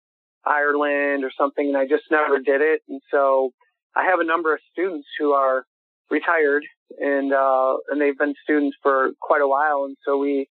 Ireland 0.45 1.23
or 1.23 1.31
something. 1.37 1.67
And 1.67 1.77
I 1.77 1.85
just 1.85 2.03
never 2.11 2.39
did 2.39 2.61
it. 2.61 2.81
And 2.87 3.01
so 3.11 3.51
I 3.95 4.05
have 4.05 4.19
a 4.19 4.25
number 4.25 4.53
of 4.53 4.59
students 4.71 5.07
who 5.17 5.31
are 5.31 5.65
retired 6.11 6.63
and, 6.99 7.33
uh, 7.33 7.77
and 7.89 7.99
they've 7.99 8.17
been 8.17 8.35
students 8.43 8.77
for 8.83 9.11
quite 9.21 9.41
a 9.41 9.47
while. 9.47 9.85
And 9.85 9.97
so 10.05 10.17
we, 10.17 10.47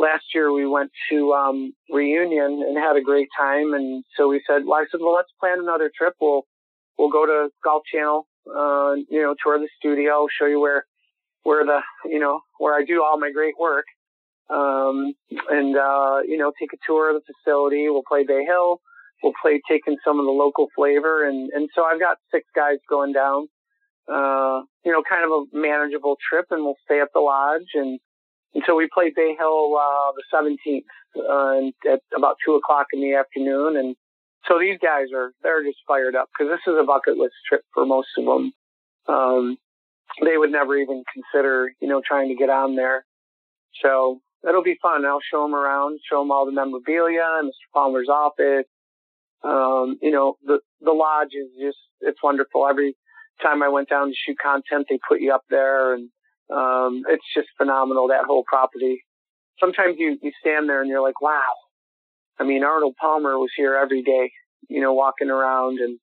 last 0.00 0.24
year 0.34 0.50
we 0.50 0.66
went 0.66 0.90
to, 1.10 1.32
um, 1.34 1.72
reunion 1.90 2.64
and 2.66 2.78
had 2.78 2.96
a 2.96 3.02
great 3.02 3.28
time. 3.38 3.74
And 3.74 4.02
so 4.16 4.28
we 4.28 4.42
said, 4.46 4.62
well, 4.66 4.80
I 4.80 4.86
said, 4.90 5.00
well, 5.02 5.14
let's 5.14 5.32
plan 5.38 5.58
another 5.60 5.90
trip. 5.96 6.14
We'll, 6.20 6.42
we'll 6.96 7.10
go 7.10 7.26
to 7.26 7.50
Golf 7.62 7.82
Channel, 7.92 8.26
uh, 8.48 8.94
you 9.10 9.20
know, 9.22 9.34
tour 9.42 9.58
the 9.58 9.68
studio, 9.78 10.26
show 10.36 10.46
you 10.46 10.58
where, 10.58 10.84
where 11.42 11.64
the, 11.64 11.80
you 12.06 12.18
know, 12.18 12.40
where 12.58 12.74
I 12.74 12.82
do 12.84 13.04
all 13.04 13.20
my 13.20 13.30
great 13.30 13.54
work. 13.60 13.84
Um, 14.48 15.12
and, 15.48 15.76
uh, 15.76 16.20
you 16.26 16.38
know, 16.38 16.50
take 16.58 16.72
a 16.72 16.80
tour 16.86 17.14
of 17.14 17.20
the 17.20 17.32
facility. 17.32 17.88
We'll 17.88 18.02
play 18.08 18.24
Bay 18.26 18.44
Hill. 18.44 18.80
We'll 19.22 19.38
play 19.40 19.60
taking 19.68 19.96
some 20.04 20.18
of 20.18 20.24
the 20.24 20.32
local 20.32 20.68
flavor. 20.74 21.28
And, 21.28 21.50
and 21.54 21.68
so 21.74 21.84
I've 21.84 22.00
got 22.00 22.16
six 22.32 22.46
guys 22.56 22.78
going 22.88 23.12
down, 23.12 23.48
uh, 24.08 24.62
you 24.84 24.92
know, 24.92 25.02
kind 25.08 25.24
of 25.24 25.30
a 25.30 25.40
manageable 25.52 26.16
trip 26.26 26.46
and 26.50 26.64
we'll 26.64 26.80
stay 26.84 27.00
at 27.00 27.08
the 27.14 27.20
lodge. 27.20 27.70
And, 27.74 28.00
and 28.54 28.64
so 28.66 28.74
we 28.74 28.88
played 28.92 29.14
Bay 29.14 29.36
Hill, 29.38 29.76
uh, 29.76 30.12
the 30.16 30.24
17th, 30.32 30.84
uh, 31.16 31.92
at 31.92 32.00
about 32.16 32.36
two 32.44 32.54
o'clock 32.54 32.86
in 32.92 33.00
the 33.00 33.14
afternoon. 33.14 33.76
And 33.76 33.94
so 34.46 34.58
these 34.58 34.78
guys 34.82 35.06
are, 35.14 35.32
they're 35.42 35.62
just 35.62 35.78
fired 35.86 36.16
up 36.16 36.28
because 36.32 36.52
this 36.52 36.72
is 36.72 36.78
a 36.80 36.84
bucket 36.84 37.16
list 37.16 37.34
trip 37.48 37.62
for 37.72 37.86
most 37.86 38.08
of 38.18 38.24
them. 38.24 38.52
Um, 39.08 39.56
they 40.24 40.36
would 40.36 40.50
never 40.50 40.76
even 40.76 41.04
consider, 41.12 41.70
you 41.80 41.88
know, 41.88 42.02
trying 42.04 42.28
to 42.28 42.34
get 42.34 42.50
on 42.50 42.74
there. 42.74 43.04
So 43.82 44.20
it'll 44.48 44.64
be 44.64 44.78
fun. 44.82 45.06
I'll 45.06 45.20
show 45.20 45.44
them 45.44 45.54
around, 45.54 46.00
show 46.10 46.20
them 46.20 46.32
all 46.32 46.46
the 46.46 46.52
memorabilia, 46.52 47.40
Mr. 47.44 47.70
Palmer's 47.72 48.08
office. 48.08 48.66
Um, 49.44 49.98
you 50.02 50.10
know, 50.10 50.36
the, 50.44 50.58
the 50.80 50.90
lodge 50.90 51.32
is 51.32 51.48
just, 51.60 51.78
it's 52.00 52.22
wonderful. 52.22 52.66
Every 52.68 52.96
time 53.40 53.62
I 53.62 53.68
went 53.68 53.88
down 53.88 54.08
to 54.08 54.14
shoot 54.14 54.36
content, 54.42 54.86
they 54.90 54.98
put 55.08 55.20
you 55.20 55.32
up 55.32 55.44
there 55.48 55.94
and, 55.94 56.10
um, 56.52 57.02
it's 57.08 57.24
just 57.34 57.48
phenomenal, 57.56 58.08
that 58.08 58.24
whole 58.26 58.44
property. 58.46 59.02
Sometimes 59.58 59.96
you, 59.98 60.18
you 60.22 60.32
stand 60.40 60.68
there 60.68 60.80
and 60.80 60.88
you're 60.88 61.02
like, 61.02 61.20
wow. 61.20 61.52
I 62.38 62.44
mean, 62.44 62.64
Arnold 62.64 62.96
Palmer 63.00 63.38
was 63.38 63.50
here 63.54 63.74
every 63.74 64.02
day, 64.02 64.32
you 64.68 64.80
know, 64.80 64.94
walking 64.94 65.30
around 65.30 65.78
and, 65.78 65.98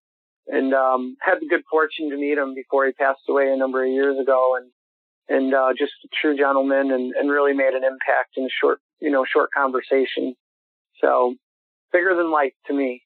and 0.47 0.73
um, 0.73 1.17
had 1.19 1.39
the 1.41 1.47
good 1.47 1.63
fortune 1.69 2.09
to 2.11 2.17
meet 2.17 2.37
him 2.37 2.53
before 2.53 2.85
he 2.85 2.91
passed 2.93 3.21
away 3.27 3.51
a 3.51 3.57
number 3.57 3.83
of 3.83 3.91
years 3.91 4.17
ago, 4.19 4.55
and 4.55 4.71
and 5.29 5.53
uh, 5.53 5.73
just 5.77 5.91
a 6.05 6.07
true 6.21 6.37
gentleman, 6.37 6.91
and, 6.91 7.13
and 7.13 7.29
really 7.29 7.53
made 7.53 7.73
an 7.73 7.83
impact 7.83 8.37
in 8.37 8.45
a 8.45 8.49
short, 8.61 8.79
you 9.01 9.11
know, 9.11 9.25
short 9.25 9.49
conversation. 9.51 10.35
So 11.01 11.35
bigger 11.91 12.15
than 12.15 12.31
life 12.31 12.53
to 12.67 12.73
me. 12.73 13.01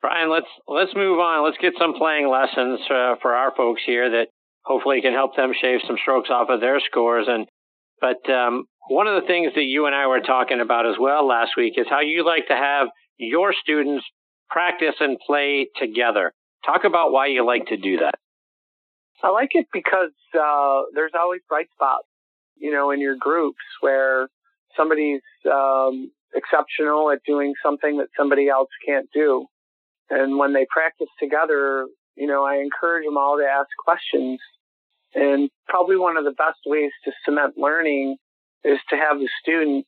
Brian, 0.00 0.30
let's 0.30 0.46
let's 0.68 0.94
move 0.94 1.18
on. 1.18 1.44
Let's 1.44 1.58
get 1.60 1.74
some 1.78 1.94
playing 1.94 2.28
lessons 2.28 2.80
uh, 2.88 3.16
for 3.20 3.34
our 3.34 3.52
folks 3.56 3.82
here 3.84 4.08
that 4.10 4.28
hopefully 4.66 5.00
can 5.00 5.12
help 5.12 5.36
them 5.36 5.52
shave 5.58 5.80
some 5.86 5.96
strokes 6.02 6.28
off 6.30 6.48
of 6.50 6.60
their 6.60 6.80
scores. 6.80 7.26
And 7.28 7.46
but 8.00 8.28
um, 8.30 8.64
one 8.88 9.06
of 9.06 9.20
the 9.20 9.26
things 9.26 9.52
that 9.54 9.62
you 9.62 9.86
and 9.86 9.94
I 9.94 10.06
were 10.08 10.20
talking 10.20 10.60
about 10.60 10.86
as 10.86 10.96
well 11.00 11.26
last 11.26 11.52
week 11.56 11.74
is 11.76 11.86
how 11.88 12.00
you 12.00 12.26
like 12.26 12.48
to 12.48 12.54
have 12.54 12.88
your 13.16 13.54
students 13.54 14.04
practice 14.50 14.96
and 15.00 15.18
play 15.24 15.68
together. 15.76 16.32
Talk 16.64 16.84
about 16.84 17.12
why 17.12 17.28
you 17.28 17.46
like 17.46 17.66
to 17.66 17.76
do 17.76 17.98
that. 17.98 18.14
I 19.22 19.30
like 19.30 19.50
it 19.52 19.66
because 19.72 20.10
uh, 20.38 20.82
there's 20.94 21.12
always 21.18 21.40
bright 21.48 21.68
spots, 21.74 22.06
you 22.56 22.70
know, 22.70 22.90
in 22.90 23.00
your 23.00 23.16
groups 23.16 23.62
where 23.80 24.28
somebody's 24.76 25.22
um, 25.50 26.10
exceptional 26.34 27.10
at 27.10 27.20
doing 27.26 27.54
something 27.64 27.96
that 27.98 28.08
somebody 28.16 28.48
else 28.48 28.68
can't 28.86 29.08
do. 29.14 29.46
And 30.10 30.38
when 30.38 30.52
they 30.52 30.66
practice 30.70 31.08
together, 31.18 31.86
you 32.14 32.26
know, 32.26 32.44
I 32.44 32.56
encourage 32.56 33.04
them 33.04 33.16
all 33.16 33.38
to 33.38 33.44
ask 33.44 33.68
questions. 33.82 34.38
And 35.14 35.50
probably 35.68 35.96
one 35.96 36.16
of 36.16 36.24
the 36.24 36.32
best 36.32 36.58
ways 36.66 36.90
to 37.04 37.12
cement 37.24 37.54
learning 37.56 38.16
is 38.64 38.78
to 38.90 38.96
have 38.96 39.18
the 39.18 39.28
student 39.40 39.86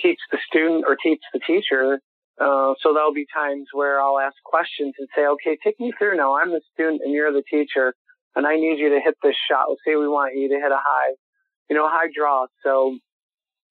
teach 0.00 0.18
the 0.30 0.38
student 0.48 0.84
or 0.86 0.96
teach 0.96 1.20
the 1.32 1.40
teacher 1.40 2.00
uh, 2.40 2.74
so 2.80 2.94
there'll 2.94 3.12
be 3.12 3.26
times 3.32 3.68
where 3.72 4.00
I'll 4.00 4.18
ask 4.18 4.34
questions 4.44 4.94
and 4.98 5.08
say, 5.14 5.26
okay, 5.26 5.58
take 5.62 5.78
me 5.78 5.92
through 5.98 6.16
now. 6.16 6.36
I'm 6.36 6.50
the 6.50 6.62
student 6.72 7.02
and 7.04 7.12
you're 7.12 7.32
the 7.32 7.44
teacher 7.48 7.94
and 8.34 8.46
I 8.46 8.56
need 8.56 8.78
you 8.78 8.90
to 8.90 9.00
hit 9.00 9.14
this 9.22 9.36
shot. 9.48 9.66
Let's 9.68 9.82
say 9.86 9.96
we 9.96 10.08
want 10.08 10.34
you 10.34 10.48
to 10.48 10.54
hit 10.54 10.72
a 10.72 10.80
high, 10.80 11.12
you 11.68 11.76
know, 11.76 11.88
high 11.88 12.08
draw. 12.14 12.46
So 12.64 12.98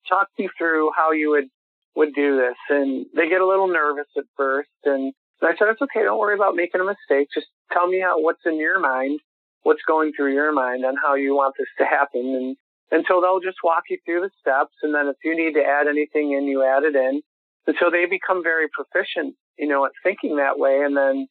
talk 0.07 0.27
me 0.37 0.47
through 0.57 0.91
how 0.95 1.11
you 1.11 1.31
would, 1.31 1.49
would 1.95 2.13
do 2.13 2.37
this. 2.37 2.55
And 2.69 3.07
they 3.15 3.27
get 3.27 3.41
a 3.41 3.47
little 3.47 3.67
nervous 3.67 4.07
at 4.15 4.25
first. 4.37 4.69
And 4.85 5.13
I 5.41 5.57
said, 5.57 5.67
it's 5.69 5.81
okay. 5.81 6.03
Don't 6.03 6.19
worry 6.19 6.35
about 6.35 6.55
making 6.55 6.81
a 6.81 6.85
mistake. 6.85 7.29
Just 7.33 7.47
tell 7.73 7.87
me 7.87 7.99
how, 7.99 8.21
what's 8.21 8.45
in 8.45 8.59
your 8.59 8.79
mind, 8.79 9.19
what's 9.63 9.81
going 9.87 10.11
through 10.15 10.33
your 10.33 10.51
mind 10.51 10.85
on 10.85 10.95
how 11.01 11.15
you 11.15 11.35
want 11.35 11.55
this 11.57 11.67
to 11.77 11.85
happen. 11.85 12.21
And, 12.21 12.55
and 12.91 13.05
so 13.07 13.21
they'll 13.21 13.39
just 13.39 13.63
walk 13.63 13.83
you 13.89 13.97
through 14.05 14.21
the 14.21 14.31
steps. 14.39 14.73
And 14.83 14.93
then 14.93 15.07
if 15.07 15.15
you 15.23 15.35
need 15.35 15.53
to 15.53 15.63
add 15.63 15.87
anything 15.87 16.33
in, 16.33 16.45
you 16.45 16.63
add 16.63 16.83
it 16.83 16.95
in. 16.95 17.21
And 17.67 17.75
so 17.79 17.89
they 17.89 18.05
become 18.05 18.43
very 18.43 18.67
proficient, 18.69 19.35
you 19.57 19.67
know, 19.67 19.85
at 19.85 19.91
thinking 20.03 20.37
that 20.37 20.57
way. 20.57 20.81
And 20.83 20.97
then 20.97 21.27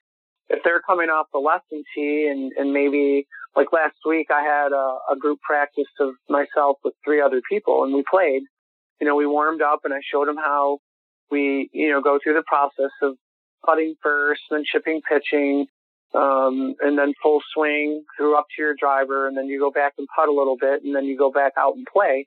if 0.48 0.62
they're 0.64 0.80
coming 0.80 1.08
off 1.08 1.26
the 1.32 1.38
lesson 1.38 1.82
tee 1.94 2.28
and, 2.30 2.52
and 2.56 2.72
maybe 2.72 3.26
like 3.56 3.72
last 3.72 3.96
week 4.06 4.28
I 4.30 4.42
had 4.42 4.72
a, 4.72 5.12
a 5.12 5.16
group 5.18 5.40
practice 5.40 5.90
of 6.00 6.10
myself 6.28 6.78
with 6.84 6.94
three 7.04 7.20
other 7.20 7.40
people 7.48 7.84
and 7.84 7.92
we 7.92 8.04
played, 8.08 8.42
you 9.00 9.06
know, 9.06 9.16
we 9.16 9.26
warmed 9.26 9.62
up 9.62 9.80
and 9.84 9.94
I 9.94 10.00
showed 10.12 10.28
them 10.28 10.36
how 10.36 10.78
we, 11.30 11.68
you 11.72 11.90
know, 11.90 12.00
go 12.00 12.18
through 12.22 12.34
the 12.34 12.44
process 12.46 12.92
of 13.02 13.14
putting 13.64 13.94
first, 14.02 14.42
then 14.50 14.64
chipping, 14.64 15.00
pitching, 15.08 15.66
um, 16.14 16.74
and 16.80 16.98
then 16.98 17.12
full 17.22 17.40
swing 17.54 18.04
through 18.16 18.36
up 18.36 18.46
to 18.56 18.62
your 18.62 18.74
driver. 18.78 19.28
And 19.28 19.36
then 19.36 19.46
you 19.46 19.58
go 19.60 19.70
back 19.70 19.94
and 19.98 20.08
putt 20.14 20.28
a 20.28 20.32
little 20.32 20.56
bit 20.60 20.82
and 20.84 20.94
then 20.94 21.04
you 21.04 21.16
go 21.16 21.30
back 21.30 21.52
out 21.58 21.76
and 21.76 21.86
play. 21.86 22.26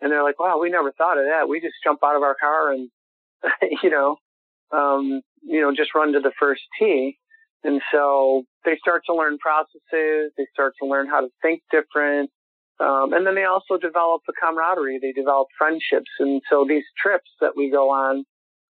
And 0.00 0.10
they're 0.10 0.24
like, 0.24 0.40
wow, 0.40 0.58
we 0.60 0.70
never 0.70 0.92
thought 0.92 1.18
of 1.18 1.24
that. 1.24 1.48
We 1.48 1.60
just 1.60 1.74
jump 1.84 2.00
out 2.04 2.16
of 2.16 2.22
our 2.22 2.34
car 2.34 2.72
and 2.72 2.90
you 3.82 3.90
know, 3.90 4.16
um, 4.72 5.20
you 5.42 5.60
know, 5.60 5.72
just 5.74 5.94
run 5.94 6.12
to 6.12 6.20
the 6.20 6.32
first 6.38 6.62
tee. 6.78 7.18
And 7.64 7.80
so 7.92 8.42
they 8.64 8.76
start 8.78 9.02
to 9.06 9.14
learn 9.14 9.38
processes. 9.38 10.32
They 10.36 10.46
start 10.52 10.74
to 10.80 10.88
learn 10.88 11.06
how 11.08 11.20
to 11.20 11.28
think 11.40 11.62
different. 11.70 12.30
Um, 12.80 13.12
and 13.12 13.26
then 13.26 13.36
they 13.36 13.44
also 13.44 13.76
develop 13.78 14.22
the 14.26 14.32
camaraderie. 14.40 14.98
They 15.00 15.12
develop 15.12 15.48
friendships. 15.56 16.10
And 16.18 16.42
so 16.50 16.64
these 16.68 16.84
trips 17.00 17.30
that 17.40 17.52
we 17.56 17.70
go 17.70 17.90
on, 17.90 18.24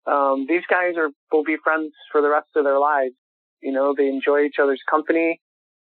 um, 0.07 0.47
these 0.47 0.65
guys 0.69 0.97
are, 0.99 1.09
will 1.33 1.45
be 1.45 1.57
friends 1.63 1.93
for 2.13 2.21
the 2.21 2.29
rest 2.29 2.49
of 2.57 2.65
their 2.65 2.79
lives. 2.79 3.15
You 3.65 3.73
know, 3.73 3.95
they 3.97 4.07
enjoy 4.09 4.43
each 4.43 4.57
other's 4.63 4.83
company. 4.89 5.41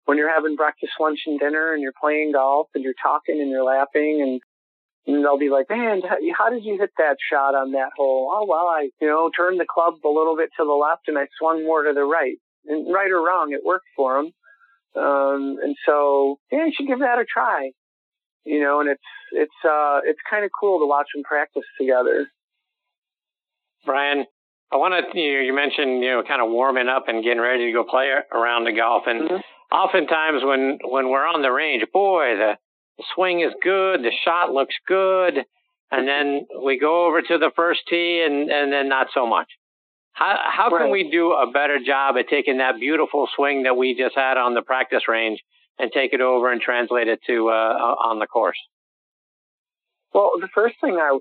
When 0.05 0.19
you're 0.19 0.33
having 0.33 0.57
breakfast, 0.57 0.93
lunch, 0.99 1.21
and 1.27 1.39
dinner 1.39 1.73
and 1.73 1.83
you're 1.83 1.93
playing 2.01 2.33
golf 2.33 2.69
and 2.75 2.83
you're 2.83 3.01
talking 3.01 3.41
and 3.41 3.51
you're 3.51 3.65
laughing 3.65 4.21
and 4.21 4.41
and 5.07 5.25
they'll 5.25 5.39
be 5.39 5.49
like, 5.49 5.71
man, 5.71 6.03
how 6.37 6.51
did 6.51 6.65
you 6.65 6.77
hit 6.79 6.91
that 6.99 7.17
shot 7.33 7.55
on 7.55 7.73
that 7.73 7.93
hole? 7.97 8.31
Oh, 8.31 8.45
well, 8.47 8.67
I, 8.67 8.91
you 9.01 9.09
know, 9.09 9.31
turned 9.35 9.59
the 9.59 9.65
club 9.65 9.95
a 10.05 10.09
little 10.09 10.37
bit 10.37 10.51
to 10.59 10.65
the 10.65 10.73
left 10.73 11.09
and 11.09 11.17
I 11.17 11.29
swung 11.39 11.65
more 11.65 11.85
to 11.85 11.95
the 11.95 12.03
right. 12.03 12.37
And 12.67 12.93
right 12.93 13.11
or 13.11 13.25
wrong, 13.25 13.53
it 13.53 13.65
worked 13.65 13.87
for 13.97 14.17
them. 14.17 14.33
Um, 15.03 15.57
and 15.63 15.77
so, 15.87 16.39
yeah, 16.53 16.67
you 16.67 16.73
should 16.77 16.89
give 16.89 16.99
that 16.99 17.19
a 17.19 17.25
try. 17.25 17.71
You 18.45 18.61
know, 18.61 18.81
and 18.81 18.91
it's, 18.91 19.01
it's, 19.33 19.65
uh, 19.65 20.01
it's 20.05 20.21
kind 20.29 20.45
of 20.45 20.51
cool 20.59 20.81
to 20.81 20.87
watch 20.87 21.07
them 21.15 21.23
practice 21.23 21.65
together. 21.81 22.29
Brian, 23.87 24.27
I 24.71 24.77
want 24.77 24.93
to, 24.93 25.19
you, 25.19 25.41
you 25.41 25.55
mentioned, 25.55 26.03
you 26.03 26.11
know, 26.11 26.23
kind 26.27 26.43
of 26.43 26.51
warming 26.51 26.89
up 26.89 27.09
and 27.09 27.25
getting 27.25 27.41
ready 27.41 27.67
to 27.67 27.73
go 27.73 27.85
play 27.85 28.11
around 28.33 28.65
the 28.65 28.73
golf. 28.73 29.05
And 29.07 29.23
mm-hmm. 29.23 29.75
oftentimes 29.75 30.43
when 30.45 30.79
when 30.85 31.09
we're 31.09 31.27
on 31.27 31.43
the 31.43 31.51
range, 31.51 31.85
boy, 31.93 32.37
the, 32.37 32.53
the 32.99 33.05
swing 33.15 33.41
is 33.41 33.53
good, 33.63 34.03
the 34.03 34.13
shot 34.25 34.53
looks 34.53 34.75
good, 34.87 35.39
and 35.91 36.07
then 36.07 36.47
we 36.63 36.79
go 36.79 37.07
over 37.07 37.23
to 37.23 37.39
the 37.39 37.51
first 37.57 37.81
tee 37.89 38.23
and 38.25 38.51
and 38.51 38.73
then 38.73 38.89
not 38.89 39.09
so 39.15 39.27
much. 39.27 39.49
How 40.13 40.37
how 40.45 40.69
right. 40.69 40.83
can 40.83 40.91
we 40.91 41.11
do 41.11 41.33
a 41.33 41.51
better 41.51 41.79
job 41.85 42.17
at 42.19 42.29
taking 42.29 42.59
that 42.59 42.79
beautiful 42.79 43.29
swing 43.37 43.63
that 43.63 43.77
we 43.77 43.95
just 43.95 44.17
had 44.17 44.37
on 44.37 44.55
the 44.55 44.63
practice 44.63 45.09
range 45.09 45.41
and 45.79 45.91
take 45.93 46.13
it 46.13 46.21
over 46.21 46.53
and 46.53 46.61
translate 46.61 47.09
it 47.09 47.21
to 47.27 47.49
uh, 47.49 47.53
on 47.53 48.19
the 48.19 48.27
course? 48.27 48.59
Well, 50.13 50.33
the 50.41 50.49
first 50.55 50.75
thing 50.81 50.97
I 51.01 51.19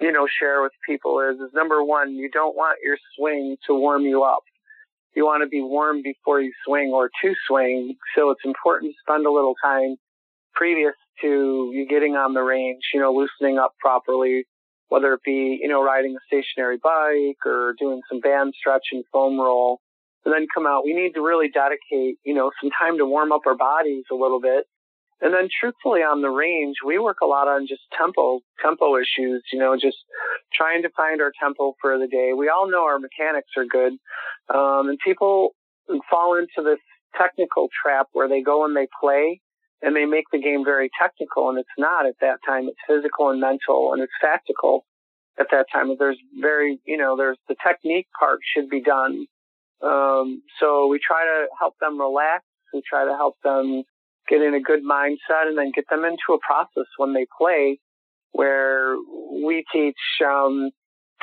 you 0.00 0.12
know 0.12 0.26
share 0.40 0.62
with 0.62 0.72
people 0.86 1.20
is 1.20 1.40
is 1.40 1.52
number 1.54 1.82
one, 1.82 2.14
you 2.14 2.30
don't 2.30 2.56
want 2.56 2.78
your 2.84 2.96
swing 3.16 3.56
to 3.66 3.74
warm 3.74 4.02
you 4.02 4.22
up. 4.22 4.42
You 5.14 5.24
want 5.24 5.42
to 5.44 5.48
be 5.48 5.62
warm 5.62 6.02
before 6.02 6.40
you 6.40 6.52
swing 6.66 6.90
or 6.92 7.08
to 7.22 7.34
swing. 7.46 7.96
So 8.16 8.30
it's 8.30 8.44
important 8.44 8.92
to 8.92 8.98
spend 9.06 9.26
a 9.26 9.30
little 9.30 9.54
time 9.62 9.96
previous 10.54 10.94
to 11.20 11.70
you 11.72 11.86
getting 11.88 12.14
on 12.14 12.34
the 12.34 12.42
range, 12.42 12.82
you 12.92 13.00
know, 13.00 13.12
loosening 13.12 13.58
up 13.58 13.74
properly, 13.80 14.44
whether 14.88 15.12
it 15.12 15.20
be, 15.24 15.58
you 15.60 15.68
know, 15.68 15.82
riding 15.82 16.16
a 16.16 16.22
stationary 16.26 16.78
bike 16.82 17.38
or 17.46 17.74
doing 17.78 18.00
some 18.08 18.20
band 18.20 18.54
stretch 18.58 18.86
and 18.92 19.04
foam 19.12 19.38
roll, 19.38 19.80
and 20.24 20.34
then 20.34 20.46
come 20.52 20.66
out. 20.66 20.84
We 20.84 20.94
need 20.94 21.14
to 21.14 21.20
really 21.20 21.48
dedicate, 21.48 22.18
you 22.24 22.34
know, 22.34 22.50
some 22.60 22.70
time 22.76 22.98
to 22.98 23.06
warm 23.06 23.30
up 23.30 23.42
our 23.46 23.56
bodies 23.56 24.04
a 24.10 24.14
little 24.14 24.40
bit. 24.40 24.64
And 25.20 25.32
then 25.32 25.48
truthfully 25.48 26.00
on 26.00 26.22
the 26.22 26.28
range, 26.28 26.76
we 26.84 26.98
work 26.98 27.18
a 27.22 27.26
lot 27.26 27.48
on 27.48 27.66
just 27.66 27.82
tempo, 27.96 28.40
tempo 28.60 28.96
issues, 28.96 29.42
you 29.52 29.58
know, 29.58 29.74
just 29.74 29.96
trying 30.52 30.82
to 30.82 30.90
find 30.96 31.20
our 31.22 31.32
tempo 31.40 31.74
for 31.80 31.98
the 31.98 32.08
day. 32.08 32.32
We 32.36 32.48
all 32.48 32.70
know 32.70 32.84
our 32.84 32.98
mechanics 32.98 33.50
are 33.56 33.64
good. 33.64 33.94
Um, 34.52 34.88
and 34.88 34.98
people 34.98 35.54
fall 36.10 36.36
into 36.36 36.68
this 36.68 36.80
technical 37.16 37.68
trap 37.82 38.08
where 38.12 38.28
they 38.28 38.42
go 38.42 38.64
and 38.64 38.76
they 38.76 38.88
play 39.00 39.40
and 39.82 39.94
they 39.94 40.04
make 40.04 40.24
the 40.32 40.40
game 40.40 40.64
very 40.64 40.90
technical 41.00 41.50
and 41.50 41.58
it's 41.58 41.68
not 41.78 42.06
at 42.06 42.14
that 42.20 42.38
time. 42.46 42.68
It's 42.68 42.78
physical 42.86 43.30
and 43.30 43.40
mental 43.40 43.92
and 43.92 44.02
it's 44.02 44.12
tactical 44.20 44.84
at 45.38 45.46
that 45.52 45.66
time. 45.72 45.94
There's 45.98 46.18
very, 46.40 46.78
you 46.84 46.96
know, 46.96 47.16
there's 47.16 47.38
the 47.48 47.56
technique 47.66 48.08
part 48.18 48.40
should 48.54 48.68
be 48.68 48.82
done. 48.82 49.26
Um, 49.82 50.42
so 50.60 50.86
we 50.88 50.98
try 50.98 51.24
to 51.24 51.46
help 51.58 51.74
them 51.80 52.00
relax. 52.00 52.44
We 52.72 52.82
try 52.88 53.04
to 53.04 53.12
help 53.12 53.36
them 53.44 53.84
get 54.28 54.42
in 54.42 54.54
a 54.54 54.60
good 54.60 54.82
mindset 54.84 55.46
and 55.46 55.58
then 55.58 55.72
get 55.74 55.84
them 55.90 56.04
into 56.04 56.32
a 56.32 56.38
process 56.40 56.88
when 56.96 57.12
they 57.14 57.26
play 57.38 57.78
where 58.32 58.96
we 59.44 59.64
teach, 59.72 59.96
um, 60.26 60.70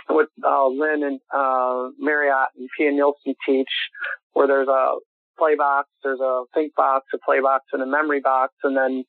what, 0.07 0.27
uh, 0.43 0.67
Lynn 0.67 1.03
and, 1.03 1.19
uh, 1.33 1.89
Marriott 1.99 2.49
and 2.57 2.69
Pia 2.77 2.91
Nilsson 2.91 3.35
teach 3.45 3.69
where 4.33 4.47
there's 4.47 4.67
a 4.67 4.95
play 5.37 5.55
box, 5.55 5.89
there's 6.03 6.21
a 6.21 6.43
think 6.53 6.73
box, 6.75 7.05
a 7.13 7.17
play 7.17 7.41
box, 7.41 7.65
and 7.73 7.81
a 7.81 7.85
memory 7.85 8.21
box. 8.21 8.53
And 8.63 8.77
then 8.77 9.03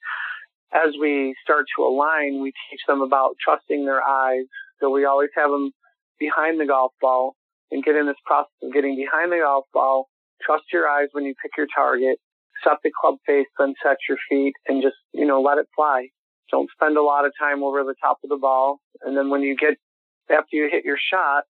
as 0.72 0.94
we 1.00 1.34
start 1.42 1.66
to 1.76 1.84
align, 1.84 2.42
we 2.42 2.52
teach 2.70 2.80
them 2.88 3.02
about 3.02 3.36
trusting 3.42 3.84
their 3.84 4.02
eyes. 4.02 4.46
So 4.80 4.90
we 4.90 5.04
always 5.04 5.30
have 5.36 5.50
them 5.50 5.70
behind 6.18 6.58
the 6.58 6.66
golf 6.66 6.92
ball 7.00 7.36
and 7.70 7.84
get 7.84 7.96
in 7.96 8.06
this 8.06 8.16
process 8.24 8.50
of 8.62 8.72
getting 8.72 8.96
behind 8.96 9.30
the 9.30 9.38
golf 9.38 9.66
ball. 9.72 10.08
Trust 10.40 10.64
your 10.72 10.88
eyes 10.88 11.08
when 11.12 11.24
you 11.24 11.34
pick 11.40 11.52
your 11.56 11.68
target. 11.74 12.18
Set 12.64 12.78
the 12.84 12.90
club 12.98 13.16
face, 13.26 13.46
then 13.58 13.74
set 13.82 13.96
your 14.08 14.18
feet 14.28 14.54
and 14.66 14.82
just, 14.82 14.96
you 15.12 15.26
know, 15.26 15.40
let 15.40 15.58
it 15.58 15.66
fly. 15.74 16.08
Don't 16.50 16.70
spend 16.70 16.96
a 16.96 17.02
lot 17.02 17.24
of 17.24 17.32
time 17.38 17.62
over 17.62 17.82
the 17.82 17.94
top 18.02 18.18
of 18.22 18.30
the 18.30 18.36
ball. 18.36 18.80
And 19.02 19.16
then 19.16 19.30
when 19.30 19.42
you 19.42 19.56
get, 19.56 19.78
after 20.30 20.56
you 20.56 20.68
hit 20.70 20.84
your 20.84 20.98
shot, 21.12 21.44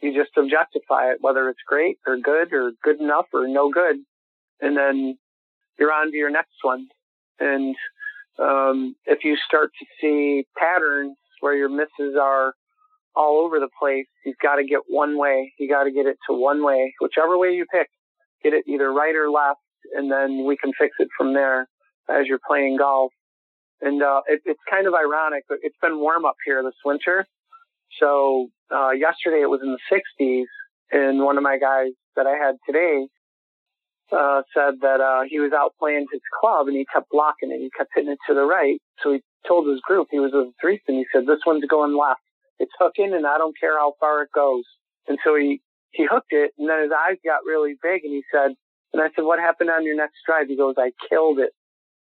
you 0.00 0.14
just 0.14 0.36
objectify 0.36 1.12
it, 1.12 1.18
whether 1.20 1.48
it's 1.48 1.60
great 1.66 1.98
or 2.06 2.18
good 2.18 2.52
or 2.52 2.72
good 2.82 3.00
enough 3.00 3.26
or 3.32 3.48
no 3.48 3.70
good 3.70 3.96
and 4.60 4.76
then 4.76 5.18
you're 5.78 5.92
on 5.92 6.10
to 6.10 6.16
your 6.16 6.30
next 6.30 6.56
one. 6.62 6.88
And 7.38 7.74
um, 8.38 8.96
if 9.04 9.24
you 9.24 9.36
start 9.46 9.70
to 9.78 9.86
see 10.00 10.46
patterns 10.56 11.16
where 11.40 11.54
your 11.54 11.68
misses 11.68 12.16
are 12.20 12.54
all 13.14 13.44
over 13.44 13.58
the 13.60 13.68
place, 13.78 14.06
you've 14.24 14.38
got 14.42 14.56
to 14.56 14.64
get 14.64 14.80
one 14.88 15.18
way. 15.18 15.52
You 15.58 15.68
got 15.68 15.84
to 15.84 15.90
get 15.90 16.06
it 16.06 16.16
to 16.28 16.36
one 16.36 16.64
way, 16.64 16.94
whichever 17.00 17.38
way 17.38 17.50
you 17.50 17.66
pick. 17.72 17.88
Get 18.42 18.52
it 18.52 18.64
either 18.68 18.92
right 18.92 19.14
or 19.14 19.30
left, 19.30 19.60
and 19.94 20.10
then 20.10 20.44
we 20.44 20.56
can 20.56 20.72
fix 20.78 20.96
it 20.98 21.08
from 21.16 21.34
there 21.34 21.68
as 22.08 22.26
you're 22.26 22.40
playing 22.46 22.76
golf. 22.76 23.12
And 23.80 24.02
uh, 24.02 24.22
it, 24.26 24.40
it's 24.44 24.60
kind 24.70 24.86
of 24.86 24.94
ironic, 24.94 25.44
but 25.48 25.58
it's 25.62 25.76
been 25.82 25.98
warm 25.98 26.24
up 26.24 26.36
here 26.44 26.62
this 26.62 26.74
winter. 26.84 27.26
So 28.00 28.48
uh, 28.74 28.90
yesterday 28.90 29.42
it 29.42 29.50
was 29.50 29.60
in 29.62 29.76
the 29.76 30.02
60s, 30.22 30.46
and 30.92 31.20
one 31.20 31.36
of 31.36 31.42
my 31.42 31.58
guys 31.58 31.92
that 32.16 32.26
I 32.26 32.36
had 32.36 32.56
today 32.66 33.06
uh, 34.12 34.42
said 34.54 34.80
that 34.82 35.00
uh, 35.00 35.22
he 35.28 35.40
was 35.40 35.52
out 35.52 35.74
playing 35.78 36.06
his 36.12 36.22
club 36.40 36.68
and 36.68 36.76
he 36.76 36.86
kept 36.92 37.10
blocking 37.10 37.50
it. 37.50 37.60
He 37.60 37.70
kept 37.76 37.90
hitting 37.94 38.12
it 38.12 38.18
to 38.28 38.34
the 38.34 38.44
right. 38.44 38.80
So 39.02 39.12
he 39.12 39.20
told 39.46 39.68
his 39.68 39.80
group 39.80 40.08
he 40.10 40.20
was 40.20 40.32
with 40.32 40.48
a 40.48 40.52
threesome. 40.60 40.94
He 40.94 41.06
said, 41.12 41.26
"This 41.26 41.40
one's 41.46 41.64
going 41.66 41.96
left. 41.96 42.20
It's 42.58 42.72
hooking, 42.78 43.12
and 43.14 43.26
I 43.26 43.38
don't 43.38 43.58
care 43.58 43.78
how 43.78 43.94
far 44.00 44.22
it 44.22 44.30
goes." 44.34 44.64
And 45.08 45.18
so 45.24 45.34
he 45.34 45.60
he 45.90 46.06
hooked 46.08 46.32
it, 46.32 46.52
and 46.58 46.68
then 46.68 46.82
his 46.82 46.92
eyes 46.92 47.16
got 47.24 47.44
really 47.46 47.74
big, 47.82 48.04
and 48.04 48.12
he 48.12 48.22
said, 48.32 48.52
"And 48.92 49.02
I 49.02 49.08
said, 49.14 49.24
what 49.24 49.38
happened 49.38 49.70
on 49.70 49.84
your 49.84 49.96
next 49.96 50.16
drive?" 50.26 50.48
He 50.48 50.56
goes, 50.56 50.74
"I 50.78 50.92
killed 51.08 51.38
it." 51.38 51.52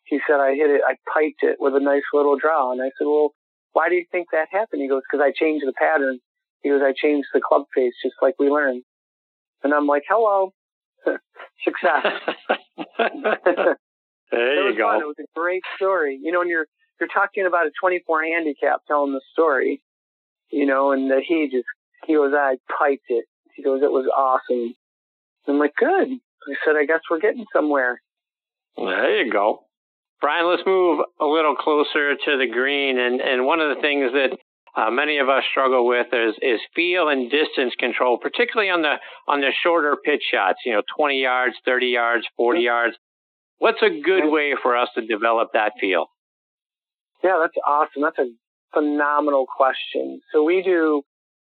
He 0.05 0.21
said, 0.27 0.41
"I 0.41 0.55
hit 0.55 0.71
it. 0.71 0.83
I 0.87 0.97
piped 1.13 1.43
it 1.43 1.57
with 1.61 1.75
a 1.75 1.81
nice 1.81 2.07
little 2.13 2.37
draw." 2.37 2.73
And 2.73 2.83
I 2.83 2.91
said, 2.99 3.07
"Well, 3.07 3.35
why 3.73 3.89
do 3.89 3.95
you 3.95 4.05
think 4.11 4.29
that 4.33 4.49
happened?" 4.51 4.83
He 4.83 4.89
goes, 4.89 5.03
"Because 5.11 5.25
I 5.25 5.33
changed 5.33 5.67
the 5.67 5.73
pattern." 5.73 6.19
He 6.63 6.69
goes, 6.71 6.83
"I 6.83 6.93
changed 6.93 7.29
the 7.33 7.41
club 7.41 7.67
face, 7.75 7.95
just 8.03 8.17
like 8.21 8.35
we 8.39 8.49
learned." 8.49 8.83
And 9.63 9.73
I'm 9.75 9.87
like, 9.87 10.05
"Hello." 10.09 10.53
success. 11.65 12.07
there 14.31 14.71
you 14.71 14.77
go. 14.77 14.89
Fun. 14.89 15.01
It 15.01 15.07
was 15.07 15.17
a 15.19 15.27
great 15.39 15.63
story. 15.77 16.19
You 16.23 16.33
know, 16.33 16.41
when 16.41 16.49
you're 16.49 16.67
you're 17.01 17.09
talking 17.09 17.47
about 17.47 17.67
a 17.67 17.71
24 17.81 18.25
handicap 18.25 18.81
telling 18.87 19.13
the 19.13 19.23
story, 19.33 19.83
you 20.51 20.67
know, 20.67 20.93
and 20.93 21.11
that 21.11 21.23
he 21.27 21.49
just 21.51 21.65
he 22.07 22.15
goes, 22.15 22.33
I 22.35 22.57
piped 22.79 23.07
it. 23.09 23.25
He 23.55 23.63
goes, 23.63 23.83
it 23.83 23.91
was 23.91 24.07
awesome. 24.15 24.75
I'm 25.49 25.59
like, 25.59 25.75
good. 25.77 26.09
I 26.49 26.55
said, 26.65 26.77
I 26.77 26.85
guess 26.87 27.01
we're 27.11 27.21
getting 27.21 27.45
somewhere. 27.53 28.01
There 28.77 29.25
you 29.25 29.33
go. 29.33 29.65
Brian, 30.21 30.49
let's 30.49 30.63
move 30.67 31.01
a 31.21 31.25
little 31.25 31.55
closer 31.57 32.15
to 32.15 32.39
the 32.39 32.47
green. 32.51 32.99
And, 32.99 33.21
and 33.21 33.47
one 33.47 33.61
of 33.61 33.75
the 33.75 33.81
things 33.81 34.13
that 34.13 34.37
uh, 34.77 34.91
many 34.91 35.19
of 35.19 35.29
us 35.29 35.43
struggle 35.51 35.87
with 35.87 36.07
is, 36.13 36.35
is 36.43 36.61
feel 36.77 37.09
and 37.09 37.31
distance 37.31 37.75
control, 37.79 38.19
particularly 38.19 38.71
on 38.71 38.83
the 38.83 38.97
on 39.27 39.41
the 39.41 39.51
shorter 39.63 39.97
pitch 40.05 40.23
shots. 40.31 40.59
You 40.65 40.75
know, 40.75 40.83
20 40.97 41.21
yards, 41.21 41.57
30 41.65 41.87
yards, 41.87 42.27
40 42.37 42.61
yards. 42.61 42.97
What's 43.59 43.83
a 43.83 44.01
good 44.01 44.31
way 44.31 44.55
for 44.63 44.77
us 44.77 44.89
to 44.95 45.05
develop 45.05 45.51
that 45.55 45.73
feel? 45.81 46.07
Yeah, 47.23 47.39
that's 47.41 47.57
awesome. 47.67 48.03
That's 48.03 48.19
a 48.19 48.31
phenomenal 48.73 49.47
question. 49.55 50.21
So 50.33 50.45
we 50.45 50.63
do 50.63 51.03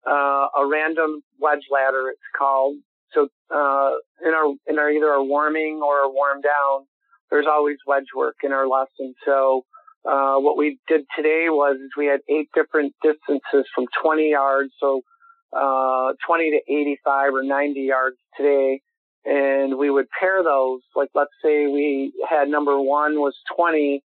uh, 0.06 0.46
a 0.56 0.66
random 0.70 1.22
wedge 1.40 1.66
ladder. 1.70 2.10
It's 2.10 2.20
called. 2.36 2.76
So 3.12 3.28
uh, 3.54 3.90
in 4.24 4.34
our 4.34 4.54
in 4.66 4.78
our 4.78 4.90
either 4.90 5.10
our 5.10 5.22
warming 5.22 5.80
or 5.82 6.00
our 6.00 6.10
warm 6.10 6.40
down, 6.40 6.86
there's 7.30 7.46
always 7.46 7.76
wedge 7.86 8.06
work 8.16 8.36
in 8.42 8.52
our 8.52 8.66
lesson. 8.66 9.14
So 9.24 9.64
uh, 10.04 10.36
what 10.36 10.56
we 10.56 10.78
did 10.88 11.04
today 11.16 11.46
was 11.48 11.76
we 11.96 12.06
had 12.06 12.20
eight 12.28 12.48
different 12.54 12.94
distances 13.02 13.66
from 13.74 13.86
20 14.02 14.30
yards, 14.30 14.72
so 14.80 15.02
uh, 15.56 16.12
20 16.26 16.50
to 16.50 16.72
85 16.72 17.34
or 17.34 17.42
90 17.42 17.80
yards 17.80 18.16
today, 18.36 18.80
and 19.24 19.76
we 19.78 19.90
would 19.90 20.06
pair 20.18 20.42
those. 20.42 20.80
Like 20.94 21.08
let's 21.14 21.30
say 21.44 21.66
we 21.66 22.12
had 22.28 22.48
number 22.48 22.80
one 22.80 23.20
was 23.20 23.34
20 23.56 24.02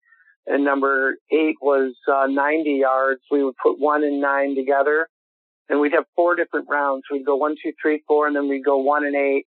and 0.48 0.64
number 0.64 1.16
eight 1.32 1.56
was 1.62 1.94
uh, 2.12 2.28
90 2.28 2.72
yards. 2.72 3.22
We 3.30 3.44
would 3.44 3.56
put 3.62 3.80
one 3.80 4.04
and 4.04 4.22
nine 4.22 4.56
together, 4.56 5.08
and 5.72 5.80
we'd 5.80 5.94
have 5.94 6.04
four 6.18 6.36
different 6.36 6.68
rounds. 6.70 7.04
We'd 7.10 7.26
go 7.26 7.38
one, 7.38 7.56
two, 7.64 7.72
three, 7.82 8.04
four, 8.06 8.28
and 8.28 8.36
then 8.36 8.50
we'd 8.50 8.66
go 8.66 8.78
one 8.78 9.06
and 9.06 9.16
eight, 9.16 9.46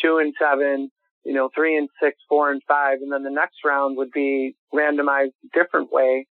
two 0.00 0.18
and 0.18 0.34
seven, 0.38 0.90
you 1.24 1.32
know, 1.32 1.48
three 1.54 1.76
and 1.78 1.88
six, 2.00 2.18
four 2.28 2.50
and 2.50 2.60
five, 2.68 2.98
and 3.00 3.10
then 3.10 3.22
the 3.22 3.30
next 3.30 3.56
round 3.64 3.96
would 3.96 4.12
be 4.12 4.54
randomized 4.72 5.32
a 5.44 5.58
different 5.58 5.90
way. 5.90 6.26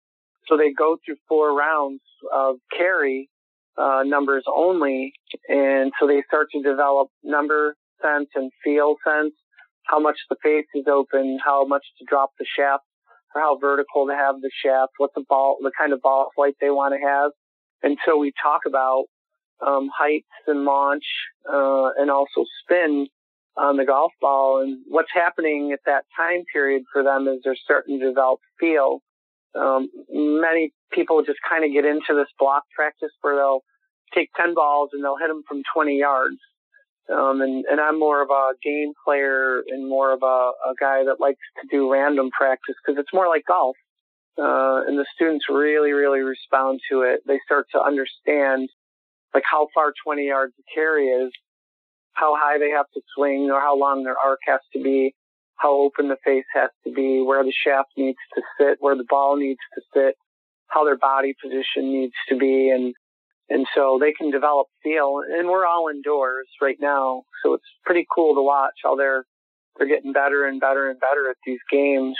So 0.48 0.56
they 0.56 0.72
go 0.76 0.98
through 1.04 1.16
four 1.28 1.56
rounds 1.56 2.00
of 2.34 2.56
carry 2.76 3.30
uh, 3.76 4.02
numbers 4.04 4.44
only, 4.52 5.12
and 5.48 5.92
so 6.00 6.08
they 6.08 6.22
start 6.26 6.48
to 6.52 6.62
develop 6.62 7.08
number 7.22 7.76
sense 8.02 8.28
and 8.34 8.50
feel 8.64 8.96
sense, 9.06 9.34
how 9.84 10.00
much 10.00 10.16
the 10.28 10.36
face 10.42 10.66
is 10.74 10.86
open, 10.90 11.38
how 11.44 11.64
much 11.64 11.84
to 11.98 12.04
drop 12.08 12.30
the 12.40 12.46
shaft, 12.56 12.82
or 13.34 13.40
how 13.40 13.56
vertical 13.56 14.06
to 14.08 14.14
have 14.14 14.40
the 14.40 14.50
shaft, 14.64 14.92
what 14.96 15.10
the 15.14 15.24
ball, 15.28 15.58
the 15.62 15.70
kind 15.78 15.92
of 15.92 16.00
ball 16.00 16.30
flight 16.34 16.54
they 16.60 16.70
want 16.70 16.92
to 16.92 17.06
have. 17.06 17.30
And 17.84 17.98
so 18.04 18.18
we 18.18 18.32
talk 18.42 18.62
about 18.66 19.04
um, 19.64 19.90
heights 19.96 20.26
and 20.46 20.64
launch, 20.64 21.04
uh, 21.50 21.90
and 21.98 22.10
also 22.10 22.44
spin 22.62 23.08
on 23.56 23.76
the 23.76 23.84
golf 23.84 24.12
ball. 24.20 24.62
And 24.62 24.78
what's 24.86 25.12
happening 25.12 25.72
at 25.72 25.80
that 25.86 26.04
time 26.16 26.44
period 26.52 26.82
for 26.92 27.02
them 27.02 27.26
is 27.28 27.40
they're 27.44 27.56
starting 27.56 27.98
to 27.98 28.08
develop 28.08 28.40
feel. 28.60 29.00
Um, 29.54 29.88
many 30.10 30.72
people 30.92 31.22
just 31.24 31.40
kind 31.48 31.64
of 31.64 31.72
get 31.72 31.84
into 31.84 32.14
this 32.14 32.28
block 32.38 32.62
practice 32.74 33.10
where 33.20 33.36
they'll 33.36 33.62
take 34.14 34.30
10 34.36 34.54
balls 34.54 34.90
and 34.92 35.02
they'll 35.02 35.18
hit 35.18 35.28
them 35.28 35.42
from 35.48 35.62
20 35.74 35.98
yards. 35.98 36.38
Um, 37.12 37.40
and, 37.40 37.64
and 37.70 37.80
I'm 37.80 37.98
more 37.98 38.22
of 38.22 38.28
a 38.30 38.52
game 38.62 38.92
player 39.04 39.62
and 39.66 39.88
more 39.88 40.12
of 40.12 40.22
a, 40.22 40.26
a 40.26 40.74
guy 40.78 41.04
that 41.04 41.20
likes 41.20 41.40
to 41.60 41.68
do 41.70 41.90
random 41.90 42.30
practice 42.30 42.74
because 42.84 43.00
it's 43.00 43.12
more 43.14 43.28
like 43.28 43.44
golf. 43.48 43.76
Uh, 44.38 44.86
and 44.86 44.96
the 44.96 45.06
students 45.16 45.46
really, 45.48 45.92
really 45.92 46.20
respond 46.20 46.80
to 46.92 47.00
it. 47.02 47.20
They 47.26 47.40
start 47.44 47.66
to 47.72 47.80
understand 47.80 48.68
like 49.34 49.44
how 49.50 49.68
far 49.74 49.92
20 50.04 50.26
yards 50.26 50.54
of 50.58 50.64
carry 50.74 51.06
is, 51.06 51.32
how 52.12 52.34
high 52.36 52.58
they 52.58 52.70
have 52.70 52.86
to 52.94 53.00
swing 53.14 53.50
or 53.50 53.60
how 53.60 53.78
long 53.78 54.02
their 54.02 54.18
arc 54.18 54.40
has 54.46 54.60
to 54.72 54.82
be, 54.82 55.14
how 55.56 55.72
open 55.72 56.08
the 56.08 56.16
face 56.24 56.44
has 56.54 56.70
to 56.84 56.92
be, 56.92 57.22
where 57.22 57.44
the 57.44 57.52
shaft 57.52 57.90
needs 57.96 58.18
to 58.34 58.42
sit, 58.58 58.78
where 58.80 58.96
the 58.96 59.06
ball 59.08 59.36
needs 59.36 59.60
to 59.74 59.82
sit, 59.94 60.14
how 60.68 60.84
their 60.84 60.96
body 60.96 61.34
position 61.42 61.92
needs 61.92 62.14
to 62.28 62.36
be. 62.36 62.70
And, 62.70 62.94
and 63.48 63.66
so 63.74 63.98
they 64.00 64.12
can 64.12 64.30
develop 64.30 64.66
feel 64.82 65.20
and 65.26 65.48
we're 65.48 65.66
all 65.66 65.88
indoors 65.88 66.48
right 66.60 66.76
now. 66.80 67.22
So 67.42 67.54
it's 67.54 67.64
pretty 67.84 68.06
cool 68.14 68.34
to 68.34 68.42
watch 68.42 68.74
how 68.82 68.96
they're, 68.96 69.24
they're 69.78 69.88
getting 69.88 70.12
better 70.12 70.46
and 70.46 70.60
better 70.60 70.90
and 70.90 70.98
better 70.98 71.30
at 71.30 71.36
these 71.46 71.60
games. 71.70 72.16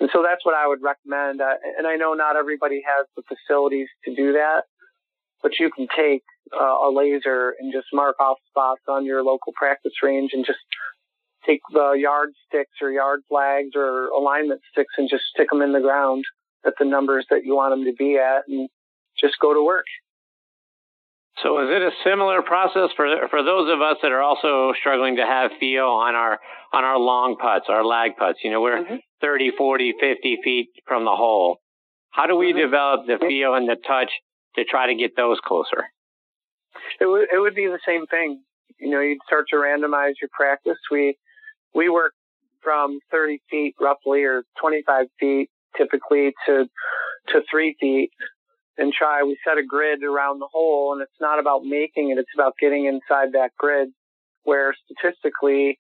And 0.00 0.10
so 0.12 0.22
that's 0.22 0.44
what 0.44 0.54
I 0.54 0.66
would 0.66 0.82
recommend. 0.82 1.40
Uh, 1.40 1.54
and 1.78 1.86
I 1.86 1.96
know 1.96 2.14
not 2.14 2.36
everybody 2.36 2.82
has 2.86 3.06
the 3.16 3.22
facilities 3.22 3.88
to 4.04 4.14
do 4.14 4.32
that, 4.32 4.64
but 5.42 5.52
you 5.58 5.70
can 5.70 5.86
take 5.96 6.22
uh, 6.52 6.88
a 6.88 6.90
laser 6.92 7.54
and 7.58 7.72
just 7.72 7.86
mark 7.92 8.16
off 8.20 8.38
spots 8.48 8.82
on 8.88 9.04
your 9.04 9.22
local 9.22 9.52
practice 9.54 9.92
range 10.02 10.30
and 10.32 10.44
just 10.44 10.58
take 11.46 11.60
the 11.72 11.92
yard 11.92 12.30
sticks 12.46 12.72
or 12.82 12.90
yard 12.90 13.20
flags 13.28 13.70
or 13.74 14.08
alignment 14.08 14.60
sticks 14.72 14.94
and 14.98 15.08
just 15.08 15.24
stick 15.34 15.48
them 15.50 15.62
in 15.62 15.72
the 15.72 15.80
ground 15.80 16.24
at 16.66 16.74
the 16.78 16.84
numbers 16.84 17.26
that 17.30 17.44
you 17.44 17.54
want 17.54 17.72
them 17.72 17.84
to 17.84 17.92
be 17.92 18.18
at 18.18 18.42
and 18.48 18.68
just 19.20 19.34
go 19.40 19.54
to 19.54 19.64
work. 19.64 19.86
So 21.42 21.60
is 21.62 21.68
it 21.70 21.82
a 21.82 21.90
similar 22.02 22.40
process 22.40 22.90
for 22.96 23.28
for 23.28 23.42
those 23.42 23.70
of 23.70 23.82
us 23.82 23.98
that 24.02 24.10
are 24.10 24.22
also 24.22 24.72
struggling 24.80 25.16
to 25.16 25.22
have 25.22 25.50
feel 25.60 25.84
on 25.84 26.14
our 26.14 26.38
on 26.72 26.84
our 26.84 26.98
long 26.98 27.36
putts, 27.36 27.66
our 27.68 27.84
lag 27.84 28.16
putts? 28.16 28.38
You 28.42 28.50
know, 28.50 28.62
we're 28.62 28.82
mm-hmm. 28.82 28.96
30, 29.20 29.52
40, 29.56 29.94
50 30.00 30.38
feet 30.42 30.68
from 30.86 31.04
the 31.04 31.10
hole. 31.10 31.58
How 32.10 32.26
do 32.26 32.36
we 32.36 32.52
mm-hmm. 32.52 32.60
develop 32.60 33.00
the 33.06 33.18
feel 33.20 33.54
and 33.54 33.68
the 33.68 33.76
touch 33.86 34.10
to 34.56 34.64
try 34.64 34.86
to 34.86 34.94
get 34.94 35.16
those 35.16 35.38
closer? 35.44 35.84
It 37.00 37.06
would 37.06 37.28
it 37.32 37.38
would 37.38 37.54
be 37.54 37.66
the 37.66 37.80
same 37.86 38.06
thing. 38.06 38.42
You 38.78 38.90
know, 38.90 39.00
you'd 39.00 39.18
start 39.26 39.46
to 39.50 39.56
randomize 39.56 40.14
your 40.20 40.30
practice. 40.32 40.78
We 40.90 41.16
we 41.74 41.88
work 41.88 42.12
from 42.62 42.98
30 43.12 43.40
feet 43.50 43.74
roughly 43.80 44.24
or 44.24 44.42
25 44.60 45.06
feet 45.20 45.50
typically 45.76 46.32
to 46.46 46.66
to 47.28 47.40
three 47.50 47.76
feet 47.80 48.10
and 48.78 48.92
try. 48.92 49.22
We 49.22 49.38
set 49.46 49.58
a 49.58 49.64
grid 49.64 50.02
around 50.02 50.40
the 50.40 50.48
hole, 50.50 50.92
and 50.92 51.02
it's 51.02 51.20
not 51.20 51.38
about 51.38 51.64
making 51.64 52.10
it; 52.10 52.18
it's 52.18 52.30
about 52.34 52.54
getting 52.60 52.86
inside 52.86 53.32
that 53.32 53.50
grid. 53.58 53.88
Where 54.44 54.74
statistically, 54.84 55.78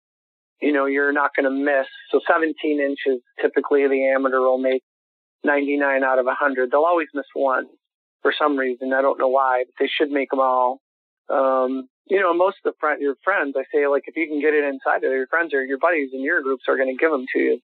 you 0.62 0.74
know, 0.74 0.86
you're 0.86 1.14
not 1.14 1.32
going 1.34 1.46
to 1.46 1.50
miss. 1.50 1.88
So 2.12 2.20
17 2.28 2.82
inches, 2.82 3.22
typically 3.42 3.88
the 3.88 4.10
amateur 4.14 4.42
will 4.42 4.58
make 4.58 4.84
99 5.46 6.04
out 6.04 6.20
of 6.20 6.26
100. 6.26 6.70
They'll 6.70 6.84
always 6.84 7.08
miss 7.14 7.26
one 7.34 7.68
for 8.22 8.34
some 8.38 8.58
reason. 8.58 8.94
I 8.94 9.02
don't 9.02 9.20
know 9.20 9.28
why, 9.28 9.64
but 9.66 9.76
they 9.80 9.90
should 9.90 10.12
make 10.12 10.30
them 10.30 10.40
all. 10.40 10.80
Um, 11.30 11.88
you 12.08 12.20
know, 12.20 12.34
most 12.34 12.58
of 12.66 12.74
the 12.74 12.78
friend, 12.80 13.02
your 13.02 13.16
friends, 13.24 13.56
I 13.58 13.64
say, 13.74 13.88
like, 13.88 14.04
if 14.08 14.16
you 14.16 14.28
can 14.28 14.42
get 14.42 14.54
it 14.54 14.64
inside 14.64 15.04
of 15.04 15.12
your 15.12 15.28
friends 15.28 15.54
or 15.54 15.64
your 15.64 15.78
buddies 15.78 16.10
in 16.14 16.24
your 16.24 16.42
groups 16.42 16.64
are 16.68 16.76
going 16.76 16.96
to 16.96 17.00
give 17.00 17.12
them 17.12 17.26
to 17.34 17.40
you. 17.40 17.60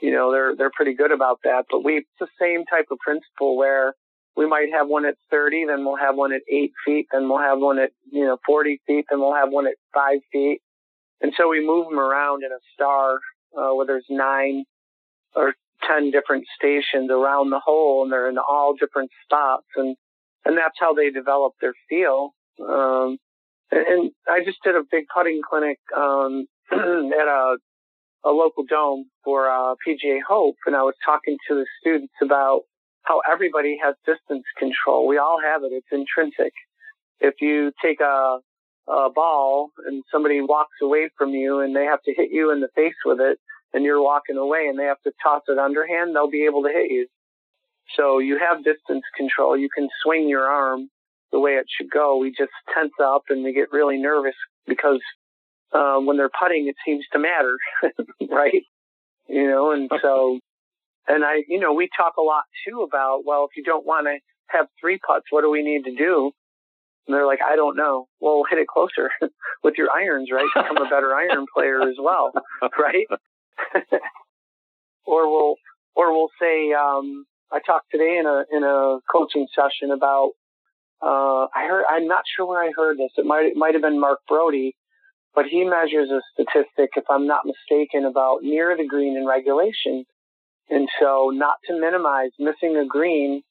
You 0.00 0.12
know, 0.12 0.32
they're, 0.32 0.56
they're 0.56 0.70
pretty 0.74 0.94
good 0.94 1.12
about 1.12 1.40
that. 1.44 1.64
But 1.70 1.84
we, 1.84 1.98
it's 1.98 2.08
the 2.20 2.28
same 2.40 2.64
type 2.64 2.86
of 2.90 2.98
principle 2.98 3.56
where 3.56 3.94
we 4.36 4.46
might 4.46 4.68
have 4.72 4.88
one 4.88 5.04
at 5.04 5.16
30, 5.30 5.66
then 5.66 5.84
we'll 5.84 5.96
have 5.96 6.16
one 6.16 6.32
at 6.32 6.40
8 6.50 6.72
feet, 6.86 7.06
then 7.12 7.28
we'll 7.28 7.38
have 7.38 7.58
one 7.58 7.78
at, 7.78 7.90
you 8.10 8.24
know, 8.24 8.38
40 8.46 8.80
feet, 8.86 9.04
then 9.10 9.20
we'll 9.20 9.34
have 9.34 9.50
one 9.50 9.66
at 9.66 9.74
5 9.94 10.18
feet. 10.32 10.60
And 11.20 11.32
so 11.36 11.48
we 11.48 11.64
move 11.64 11.88
them 11.88 11.98
around 11.98 12.42
in 12.42 12.50
a 12.50 12.58
star 12.74 13.18
uh, 13.56 13.74
where 13.74 13.86
there's 13.86 14.06
nine 14.08 14.64
or 15.34 15.54
10 15.88 16.10
different 16.10 16.44
stations 16.56 17.10
around 17.10 17.50
the 17.50 17.60
hole 17.60 18.02
and 18.02 18.12
they're 18.12 18.28
in 18.28 18.38
all 18.38 18.74
different 18.78 19.10
spots. 19.24 19.66
And, 19.76 19.96
and 20.44 20.56
that's 20.56 20.76
how 20.78 20.94
they 20.94 21.10
develop 21.10 21.54
their 21.60 21.74
feel. 21.88 22.30
Um, 22.60 23.18
and 23.70 24.10
I 24.28 24.44
just 24.44 24.58
did 24.62 24.76
a 24.76 24.82
big 24.90 25.04
putting 25.14 25.40
clinic 25.48 25.78
um, 25.96 26.46
at 26.72 26.78
a 27.28 27.56
a 28.24 28.30
local 28.30 28.64
dome 28.64 29.06
for 29.24 29.48
uh, 29.50 29.74
PGA 29.86 30.18
Hope, 30.26 30.56
and 30.66 30.76
I 30.76 30.82
was 30.82 30.94
talking 31.04 31.36
to 31.48 31.54
the 31.54 31.66
students 31.80 32.12
about 32.22 32.62
how 33.02 33.20
everybody 33.30 33.78
has 33.82 33.96
distance 34.06 34.44
control. 34.58 35.08
We 35.08 35.18
all 35.18 35.40
have 35.42 35.62
it; 35.64 35.72
it's 35.72 35.86
intrinsic. 35.90 36.52
If 37.20 37.34
you 37.40 37.72
take 37.82 38.00
a 38.00 38.38
a 38.88 39.10
ball 39.14 39.70
and 39.86 40.02
somebody 40.10 40.40
walks 40.40 40.76
away 40.82 41.08
from 41.16 41.30
you 41.30 41.60
and 41.60 41.74
they 41.74 41.84
have 41.84 42.02
to 42.02 42.12
hit 42.14 42.30
you 42.32 42.50
in 42.52 42.60
the 42.60 42.68
face 42.74 42.96
with 43.04 43.20
it, 43.20 43.38
and 43.72 43.84
you're 43.84 44.02
walking 44.02 44.36
away 44.36 44.66
and 44.68 44.78
they 44.78 44.84
have 44.84 45.00
to 45.02 45.12
toss 45.22 45.42
it 45.48 45.58
underhand, 45.58 46.14
they'll 46.14 46.30
be 46.30 46.44
able 46.44 46.62
to 46.62 46.68
hit 46.68 46.90
you. 46.90 47.06
So 47.96 48.18
you 48.18 48.38
have 48.38 48.64
distance 48.64 49.04
control. 49.16 49.56
You 49.56 49.68
can 49.74 49.88
swing 50.02 50.28
your 50.28 50.46
arm 50.46 50.88
the 51.30 51.40
way 51.40 51.52
it 51.52 51.66
should 51.68 51.90
go. 51.90 52.18
We 52.18 52.30
just 52.30 52.52
tense 52.74 52.92
up 53.02 53.22
and 53.28 53.42
we 53.42 53.52
get 53.52 53.72
really 53.72 53.98
nervous 53.98 54.34
because 54.66 55.00
uh, 55.72 55.98
when 55.98 56.16
they're 56.16 56.30
putting, 56.38 56.68
it 56.68 56.76
seems 56.84 57.04
to 57.12 57.18
matter, 57.18 57.56
right? 58.30 58.62
You 59.28 59.48
know, 59.48 59.72
and 59.72 59.90
so, 60.02 60.38
and 61.08 61.24
I, 61.24 61.42
you 61.48 61.58
know, 61.58 61.72
we 61.72 61.88
talk 61.96 62.14
a 62.18 62.22
lot 62.22 62.44
too 62.66 62.82
about, 62.82 63.22
well, 63.24 63.44
if 63.50 63.56
you 63.56 63.64
don't 63.64 63.86
want 63.86 64.06
to 64.06 64.18
have 64.48 64.66
three 64.80 64.98
putts, 64.98 65.26
what 65.30 65.42
do 65.42 65.50
we 65.50 65.62
need 65.62 65.84
to 65.84 65.94
do? 65.94 66.32
And 67.06 67.16
they're 67.16 67.26
like, 67.26 67.40
I 67.42 67.56
don't 67.56 67.76
know. 67.76 68.06
Well, 68.20 68.44
hit 68.48 68.58
it 68.58 68.68
closer 68.68 69.10
with 69.64 69.74
your 69.76 69.90
irons, 69.90 70.28
right? 70.32 70.46
Become 70.54 70.76
a 70.76 70.90
better 70.90 71.14
iron 71.14 71.46
player 71.52 71.82
as 71.82 71.96
well, 72.00 72.32
right? 72.78 73.06
or 75.04 75.30
we'll, 75.30 75.56
or 75.94 76.12
we'll 76.12 76.30
say, 76.40 76.72
um, 76.72 77.24
I 77.52 77.60
talked 77.60 77.90
today 77.90 78.18
in 78.18 78.26
a, 78.26 78.44
in 78.50 78.64
a 78.64 78.98
coaching 79.10 79.46
session 79.54 79.90
about 79.90 80.32
uh, 81.02 81.48
I 81.54 81.66
heard, 81.66 81.84
I'm 81.90 82.06
not 82.06 82.22
sure 82.36 82.46
where 82.46 82.62
I 82.62 82.70
heard 82.76 82.96
this. 82.96 83.10
It 83.16 83.26
might, 83.26 83.46
it 83.46 83.56
might 83.56 83.74
have 83.74 83.82
been 83.82 83.98
Mark 83.98 84.20
Broadie, 84.30 84.72
but 85.34 85.46
he 85.46 85.64
measures 85.64 86.10
a 86.10 86.20
statistic, 86.32 86.90
if 86.96 87.04
I'm 87.10 87.26
not 87.26 87.44
mistaken, 87.44 88.04
about 88.04 88.42
near 88.42 88.76
the 88.76 88.86
green 88.86 89.16
in 89.16 89.26
regulation. 89.26 90.04
And 90.70 90.88
so 91.00 91.30
not 91.34 91.56
to 91.66 91.78
minimize 91.78 92.30
missing 92.38 92.76
a 92.76 92.86
green 92.86 93.42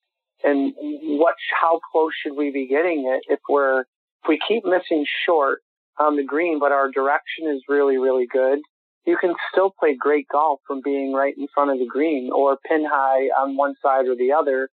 and 0.43 0.73
what, 1.19 1.35
how 1.59 1.79
close 1.91 2.13
should 2.23 2.37
we 2.37 2.51
be 2.51 2.67
getting 2.67 3.05
it 3.05 3.31
if 3.31 3.39
we're, 3.49 3.81
if 3.81 4.27
we 4.29 4.39
keep 4.47 4.63
missing 4.63 5.05
short 5.25 5.59
on 5.99 6.15
the 6.15 6.23
green, 6.23 6.57
but 6.57 6.71
our 6.71 6.89
direction 6.89 7.47
is 7.47 7.61
really, 7.67 7.97
really 7.97 8.27
good, 8.31 8.59
you 9.05 9.17
can 9.19 9.33
still 9.51 9.73
play 9.79 9.95
great 9.97 10.27
golf 10.31 10.59
from 10.67 10.81
being 10.83 11.13
right 11.13 11.33
in 11.37 11.47
front 11.53 11.71
of 11.71 11.79
the 11.79 11.87
green 11.87 12.29
or 12.33 12.57
pin 12.67 12.85
high 12.85 13.29
on 13.39 13.57
one 13.57 13.73
side 13.81 14.07
or 14.07 14.15
the 14.15 14.31
other 14.31 14.69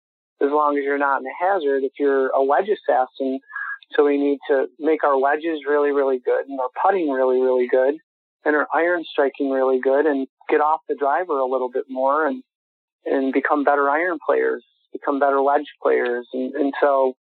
as 0.41 0.49
long 0.49 0.77
as 0.77 0.83
you're 0.83 0.97
not 0.97 1.21
in 1.21 1.27
a 1.27 1.45
hazard. 1.45 1.83
If 1.83 1.93
you're 1.99 2.29
a 2.29 2.43
wedge 2.43 2.69
assassin, 2.69 3.39
so 3.95 4.05
we 4.05 4.17
need 4.17 4.39
to 4.49 4.67
make 4.79 5.03
our 5.03 5.19
wedges 5.19 5.59
really, 5.67 5.91
really 5.91 6.19
good 6.23 6.47
and 6.47 6.59
our 6.59 6.69
putting 6.81 7.09
really, 7.09 7.39
really 7.41 7.67
good 7.67 7.95
and 8.45 8.55
our 8.55 8.67
iron 8.73 9.03
striking 9.09 9.49
really 9.49 9.79
good 9.79 10.05
and 10.05 10.27
get 10.49 10.61
off 10.61 10.81
the 10.87 10.95
driver 10.95 11.39
a 11.39 11.45
little 11.45 11.69
bit 11.71 11.85
more 11.89 12.25
and, 12.25 12.43
and 13.05 13.33
become 13.33 13.63
better 13.63 13.89
iron 13.89 14.17
players, 14.25 14.63
become 14.91 15.19
better 15.19 15.41
wedge 15.41 15.67
players. 15.81 16.27
And, 16.33 16.53
and 16.55 16.73
so 16.81 17.13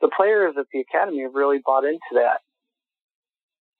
the 0.00 0.10
players 0.14 0.54
at 0.58 0.66
the 0.72 0.80
academy 0.80 1.22
have 1.22 1.34
really 1.34 1.58
bought 1.64 1.84
into 1.84 2.00
that. 2.14 2.40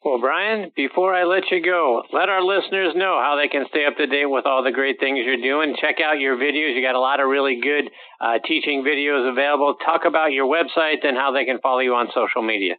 Well, 0.03 0.19
Brian, 0.19 0.73
before 0.75 1.15
I 1.15 1.25
let 1.25 1.51
you 1.51 1.63
go, 1.63 2.03
let 2.11 2.31
our 2.31 2.43
listeners 2.43 2.95
know 2.97 3.21
how 3.21 3.37
they 3.37 3.49
can 3.49 3.67
stay 3.69 3.85
up 3.85 3.99
to 3.99 4.07
date 4.07 4.25
with 4.25 4.47
all 4.47 4.65
the 4.65 4.73
great 4.73 4.99
things 4.99 5.21
you're 5.27 5.37
doing. 5.37 5.77
Check 5.79 6.01
out 6.01 6.19
your 6.19 6.37
videos. 6.37 6.75
You 6.75 6.81
got 6.81 6.95
a 6.95 7.01
lot 7.01 7.21
of 7.21 7.29
really 7.29 7.61
good 7.61 7.91
uh, 8.19 8.39
teaching 8.49 8.83
videos 8.83 9.31
available. 9.31 9.75
Talk 9.85 10.07
about 10.07 10.33
your 10.33 10.47
website 10.47 11.05
and 11.05 11.19
how 11.19 11.33
they 11.33 11.45
can 11.45 11.61
follow 11.61 11.81
you 11.81 11.93
on 11.95 12.09
social 12.15 12.41
media. 12.41 12.77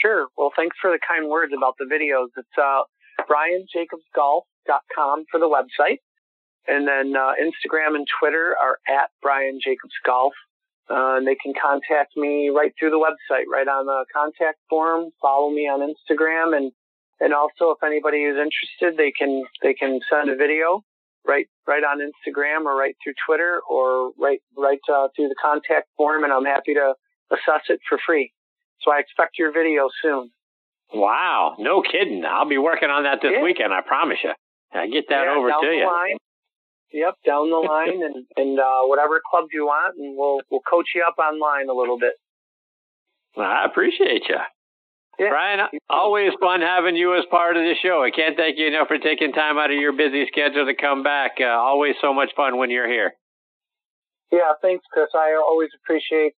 Sure. 0.00 0.28
Well, 0.38 0.50
thanks 0.56 0.76
for 0.80 0.90
the 0.90 0.98
kind 1.06 1.28
words 1.28 1.52
about 1.54 1.74
the 1.78 1.84
videos. 1.84 2.28
It's 2.34 2.48
uh, 2.56 2.84
brianjacobsgolf.com 3.28 5.24
for 5.30 5.38
the 5.38 5.52
website. 5.52 5.98
And 6.66 6.88
then 6.88 7.14
uh, 7.14 7.32
Instagram 7.36 7.94
and 7.94 8.06
Twitter 8.20 8.56
are 8.56 8.78
at 8.88 9.10
Brian 9.20 9.58
Jacobs 9.62 9.92
Golf. 10.06 10.32
Uh, 10.90 11.16
and 11.16 11.26
they 11.26 11.36
can 11.36 11.52
contact 11.54 12.16
me 12.16 12.50
right 12.50 12.72
through 12.78 12.90
the 12.90 12.98
website, 12.98 13.46
right 13.50 13.68
on 13.68 13.86
the 13.86 14.04
contact 14.12 14.58
form. 14.68 15.10
Follow 15.20 15.50
me 15.50 15.62
on 15.62 15.80
Instagram, 15.80 16.56
and 16.56 16.72
and 17.20 17.32
also 17.32 17.70
if 17.70 17.82
anybody 17.84 18.18
is 18.18 18.36
interested, 18.36 18.98
they 18.98 19.12
can 19.12 19.44
they 19.62 19.74
can 19.74 20.00
send 20.10 20.28
a 20.28 20.36
video 20.36 20.82
right 21.26 21.46
right 21.66 21.84
on 21.84 21.98
Instagram 22.00 22.64
or 22.64 22.76
right 22.76 22.96
through 23.02 23.14
Twitter 23.26 23.60
or 23.68 24.10
right 24.18 24.40
right 24.56 24.80
uh, 24.92 25.08
through 25.14 25.28
the 25.28 25.36
contact 25.40 25.88
form, 25.96 26.24
and 26.24 26.32
I'm 26.32 26.44
happy 26.44 26.74
to 26.74 26.94
assess 27.30 27.62
it 27.68 27.80
for 27.88 27.98
free. 28.04 28.32
So 28.80 28.92
I 28.92 28.98
expect 28.98 29.38
your 29.38 29.52
video 29.52 29.88
soon. 30.02 30.30
Wow, 30.92 31.56
no 31.58 31.82
kidding! 31.82 32.24
I'll 32.24 32.48
be 32.48 32.58
working 32.58 32.90
on 32.90 33.04
that 33.04 33.20
this 33.22 33.32
yeah. 33.34 33.42
weekend. 33.42 33.72
I 33.72 33.80
promise 33.80 34.18
you. 34.22 34.32
I 34.74 34.88
get 34.88 35.04
that 35.08 35.24
yeah, 35.24 35.34
over 35.36 35.48
to 35.48 35.66
you. 35.66 35.86
Line. 35.86 36.16
Yep, 36.92 37.14
down 37.24 37.50
the 37.50 37.56
line 37.68 38.02
and 38.02 38.26
and 38.36 38.58
uh, 38.58 38.82
whatever 38.84 39.20
club 39.28 39.46
you 39.52 39.66
want, 39.66 39.96
and 39.98 40.16
we'll 40.16 40.40
we'll 40.50 40.64
coach 40.68 40.88
you 40.94 41.04
up 41.06 41.16
online 41.18 41.68
a 41.68 41.74
little 41.74 41.98
bit. 41.98 42.14
I 43.36 43.64
appreciate 43.64 44.28
you. 44.28 44.36
Yeah. 45.18 45.28
Brian, 45.28 45.60
always 45.90 46.32
fun 46.40 46.60
having 46.60 46.96
you 46.96 47.16
as 47.16 47.24
part 47.30 47.56
of 47.56 47.62
the 47.62 47.74
show. 47.82 48.02
I 48.02 48.10
can't 48.10 48.36
thank 48.36 48.58
you 48.58 48.66
enough 48.66 48.88
for 48.88 48.98
taking 48.98 49.32
time 49.32 49.58
out 49.58 49.70
of 49.70 49.76
your 49.76 49.92
busy 49.92 50.26
schedule 50.26 50.66
to 50.66 50.74
come 50.74 51.02
back. 51.02 51.32
Uh, 51.40 51.44
always 51.44 51.94
so 52.00 52.14
much 52.14 52.30
fun 52.34 52.56
when 52.56 52.70
you're 52.70 52.88
here. 52.88 53.12
Yeah, 54.30 54.56
thanks, 54.62 54.84
Chris. 54.90 55.08
I 55.14 55.36
always 55.36 55.68
appreciate 55.76 56.32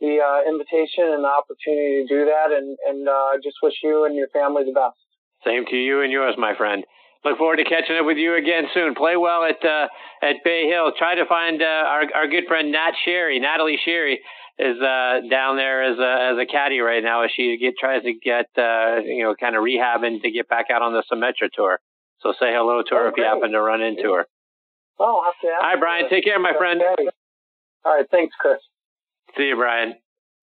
the 0.00 0.18
uh, 0.22 0.48
invitation 0.48 1.10
and 1.10 1.24
the 1.24 1.28
opportunity 1.28 2.02
to 2.02 2.08
do 2.08 2.24
that, 2.26 2.56
and 2.56 2.78
and 2.86 3.08
uh, 3.08 3.36
just 3.42 3.56
wish 3.62 3.74
you 3.82 4.04
and 4.04 4.14
your 4.14 4.28
family 4.28 4.64
the 4.64 4.72
best. 4.72 4.96
Same 5.44 5.66
to 5.66 5.76
you 5.76 6.02
and 6.02 6.12
yours, 6.12 6.34
my 6.38 6.54
friend. 6.56 6.84
Look 7.24 7.36
forward 7.36 7.56
to 7.56 7.64
catching 7.64 7.96
up 7.96 8.06
with 8.06 8.16
you 8.16 8.34
again 8.36 8.64
soon. 8.72 8.94
Play 8.94 9.16
well 9.16 9.44
at 9.44 9.62
uh, 9.64 9.88
at 10.22 10.36
Bay 10.42 10.68
Hill. 10.68 10.92
Try 10.96 11.16
to 11.16 11.26
find 11.26 11.60
uh, 11.60 11.64
our 11.64 12.02
our 12.14 12.26
good 12.26 12.44
friend 12.48 12.72
Nat 12.72 12.92
Sheary, 13.06 13.40
Natalie 13.40 13.78
Sheary, 13.86 14.16
is 14.58 14.80
uh, 14.80 15.20
down 15.28 15.56
there 15.56 15.84
as 15.84 15.98
a 15.98 16.32
as 16.32 16.38
a 16.40 16.46
caddy 16.50 16.80
right 16.80 17.02
now 17.02 17.24
as 17.24 17.30
she 17.36 17.58
get 17.60 17.74
tries 17.78 18.02
to 18.04 18.14
get 18.14 18.46
uh, 18.56 19.04
you 19.04 19.22
know 19.22 19.34
kind 19.38 19.54
of 19.54 19.62
rehabbing 19.62 20.22
to 20.22 20.30
get 20.30 20.48
back 20.48 20.66
out 20.72 20.80
on 20.80 20.94
the 20.94 21.02
Symetra 21.12 21.50
tour. 21.52 21.78
So 22.20 22.32
say 22.32 22.52
hello 22.52 22.82
to 22.82 22.94
her 22.94 23.06
oh, 23.06 23.08
if 23.08 23.14
you 23.16 23.24
happen 23.24 23.52
to 23.52 23.60
run 23.60 23.82
into 23.82 24.12
her. 24.14 24.26
Oh, 24.98 25.18
I'll 25.18 25.24
have 25.24 25.40
to. 25.40 25.48
Hi, 25.60 25.76
Brian. 25.78 26.08
Take 26.10 26.24
care, 26.24 26.38
my 26.38 26.52
friend. 26.56 26.80
All 27.84 27.96
right. 27.96 28.06
Thanks, 28.10 28.34
Chris. 28.38 28.58
See 29.36 29.44
you, 29.44 29.56
Brian. 29.56 29.94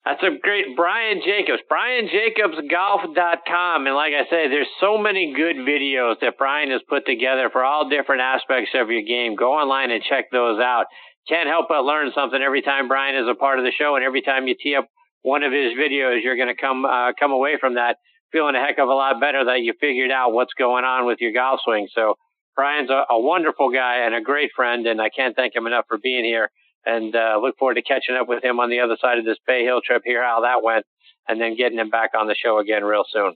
That's 0.07 0.23
a 0.23 0.31
great 0.39 0.77
Brian 0.77 1.19
Jacobs. 1.19 1.61
BrianJacobsGolf.com. 1.69 3.87
And 3.87 3.95
like 3.95 4.13
I 4.13 4.23
say, 4.29 4.47
there's 4.47 4.69
so 4.79 4.97
many 4.97 5.33
good 5.35 5.57
videos 5.57 6.21
that 6.21 6.37
Brian 6.37 6.71
has 6.71 6.79
put 6.87 7.05
together 7.05 7.49
for 7.51 7.65
all 7.65 7.89
different 7.89 8.21
aspects 8.21 8.71
of 8.73 8.89
your 8.89 9.01
game. 9.01 9.35
Go 9.35 9.51
online 9.51 9.91
and 9.91 10.01
check 10.01 10.31
those 10.31 10.61
out 10.61 10.85
can't 11.27 11.49
help 11.49 11.67
but 11.69 11.83
learn 11.83 12.11
something 12.15 12.41
every 12.41 12.61
time 12.61 12.87
Brian 12.87 13.15
is 13.15 13.27
a 13.29 13.35
part 13.35 13.59
of 13.59 13.65
the 13.65 13.71
show, 13.77 13.95
and 13.95 14.03
every 14.03 14.21
time 14.21 14.47
you 14.47 14.55
tee 14.55 14.75
up 14.75 14.87
one 15.21 15.43
of 15.43 15.51
his 15.51 15.73
videos, 15.73 16.23
you're 16.23 16.37
going 16.37 16.47
to 16.47 16.55
come 16.55 16.85
uh, 16.85 17.11
come 17.19 17.31
away 17.31 17.57
from 17.59 17.75
that 17.75 17.97
feeling 18.31 18.55
a 18.55 18.59
heck 18.59 18.79
of 18.79 18.87
a 18.87 18.93
lot 18.93 19.19
better 19.19 19.45
that 19.45 19.61
you 19.61 19.73
figured 19.79 20.11
out 20.11 20.33
what's 20.33 20.53
going 20.53 20.83
on 20.83 21.05
with 21.05 21.19
your 21.19 21.33
golf 21.33 21.59
swing. 21.63 21.87
So 21.93 22.15
Brian's 22.55 22.89
a, 22.89 23.03
a 23.09 23.19
wonderful 23.19 23.71
guy 23.71 24.05
and 24.05 24.15
a 24.15 24.21
great 24.21 24.51
friend, 24.55 24.87
and 24.87 25.01
I 25.01 25.09
can't 25.09 25.35
thank 25.35 25.55
him 25.55 25.67
enough 25.67 25.85
for 25.87 25.97
being 25.97 26.23
here. 26.23 26.49
And 26.85 27.15
uh, 27.15 27.39
look 27.41 27.57
forward 27.57 27.75
to 27.75 27.81
catching 27.81 28.15
up 28.15 28.29
with 28.29 28.43
him 28.43 28.59
on 28.59 28.69
the 28.69 28.79
other 28.79 28.97
side 29.01 29.17
of 29.17 29.25
this 29.25 29.37
Bay 29.45 29.63
Hill 29.63 29.81
trip, 29.85 30.03
hear 30.05 30.23
how 30.23 30.41
that 30.41 30.63
went, 30.63 30.85
and 31.27 31.39
then 31.39 31.57
getting 31.57 31.79
him 31.79 31.89
back 31.89 32.11
on 32.17 32.27
the 32.27 32.35
show 32.35 32.59
again 32.59 32.83
real 32.83 33.03
soon. 33.11 33.33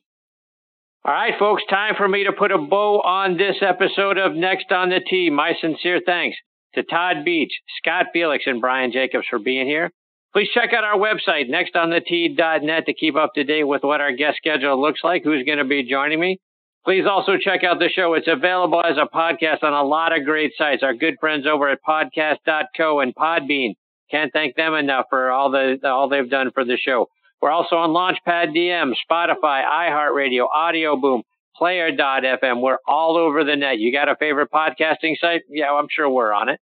All 1.03 1.13
right, 1.13 1.33
folks, 1.39 1.63
time 1.69 1.95
for 1.97 2.07
me 2.07 2.25
to 2.25 2.31
put 2.31 2.51
a 2.51 2.59
bow 2.59 3.01
on 3.01 3.35
this 3.35 3.57
episode 3.61 4.17
of 4.19 4.35
Next 4.35 4.71
on 4.71 4.89
the 4.89 4.99
Tee. 4.99 5.31
My 5.31 5.53
sincere 5.59 5.99
thanks 6.05 6.37
to 6.75 6.83
Todd 6.83 7.25
Beach, 7.25 7.51
Scott 7.79 8.07
Felix, 8.13 8.43
and 8.45 8.61
Brian 8.61 8.91
Jacobs 8.91 9.25
for 9.27 9.39
being 9.39 9.65
here. 9.65 9.91
Please 10.33 10.49
check 10.53 10.73
out 10.73 10.83
our 10.83 10.97
website, 10.97 11.49
nextonthetee.net, 11.49 12.85
to 12.85 12.93
keep 12.93 13.15
up 13.15 13.33
to 13.33 13.43
date 13.43 13.65
with 13.65 13.83
what 13.83 13.99
our 13.99 14.13
guest 14.13 14.37
schedule 14.37 14.79
looks 14.79 15.01
like, 15.03 15.23
who's 15.23 15.43
going 15.43 15.57
to 15.57 15.65
be 15.65 15.83
joining 15.83 16.19
me. 16.19 16.39
Please 16.83 17.05
also 17.07 17.33
check 17.39 17.63
out 17.63 17.77
the 17.77 17.89
show. 17.89 18.15
It's 18.15 18.27
available 18.27 18.81
as 18.83 18.97
a 18.97 19.05
podcast 19.05 19.61
on 19.63 19.73
a 19.73 19.83
lot 19.83 20.17
of 20.17 20.25
great 20.25 20.53
sites. 20.57 20.81
Our 20.81 20.95
good 20.95 21.15
friends 21.19 21.45
over 21.45 21.69
at 21.69 21.79
podcast.co 21.87 22.99
and 23.01 23.13
Podbean. 23.13 23.73
Can't 24.09 24.33
thank 24.33 24.55
them 24.55 24.73
enough 24.73 25.05
for 25.09 25.29
all 25.29 25.51
the 25.51 25.77
all 25.85 26.09
they've 26.09 26.29
done 26.29 26.51
for 26.53 26.65
the 26.65 26.77
show. 26.77 27.07
We're 27.39 27.51
also 27.51 27.75
on 27.75 27.91
Launchpad 27.91 28.55
DM, 28.55 28.93
Spotify, 29.09 29.63
iHeartRadio, 29.63 30.47
Audio 30.53 30.95
Boom, 30.95 31.23
player.fm. 31.55 32.61
We're 32.61 32.77
all 32.87 33.15
over 33.15 33.43
the 33.43 33.55
net. 33.55 33.79
You 33.79 33.91
got 33.91 34.09
a 34.09 34.15
favorite 34.15 34.49
podcasting 34.51 35.15
site? 35.19 35.41
Yeah, 35.49 35.71
I'm 35.71 35.87
sure 35.89 36.09
we're 36.09 36.33
on 36.33 36.49
it. 36.49 36.59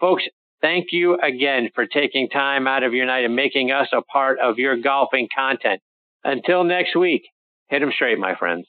Folks, 0.00 0.24
thank 0.60 0.86
you 0.92 1.18
again 1.20 1.70
for 1.74 1.86
taking 1.86 2.28
time 2.28 2.66
out 2.66 2.84
of 2.84 2.94
your 2.94 3.06
night 3.06 3.24
and 3.24 3.34
making 3.36 3.70
us 3.70 3.88
a 3.92 4.02
part 4.02 4.38
of 4.38 4.58
your 4.58 4.76
golfing 4.76 5.28
content. 5.34 5.80
Until 6.24 6.64
next 6.64 6.96
week, 6.96 7.22
hit 7.68 7.80
them 7.80 7.92
straight, 7.94 8.18
my 8.18 8.34
friends. 8.36 8.66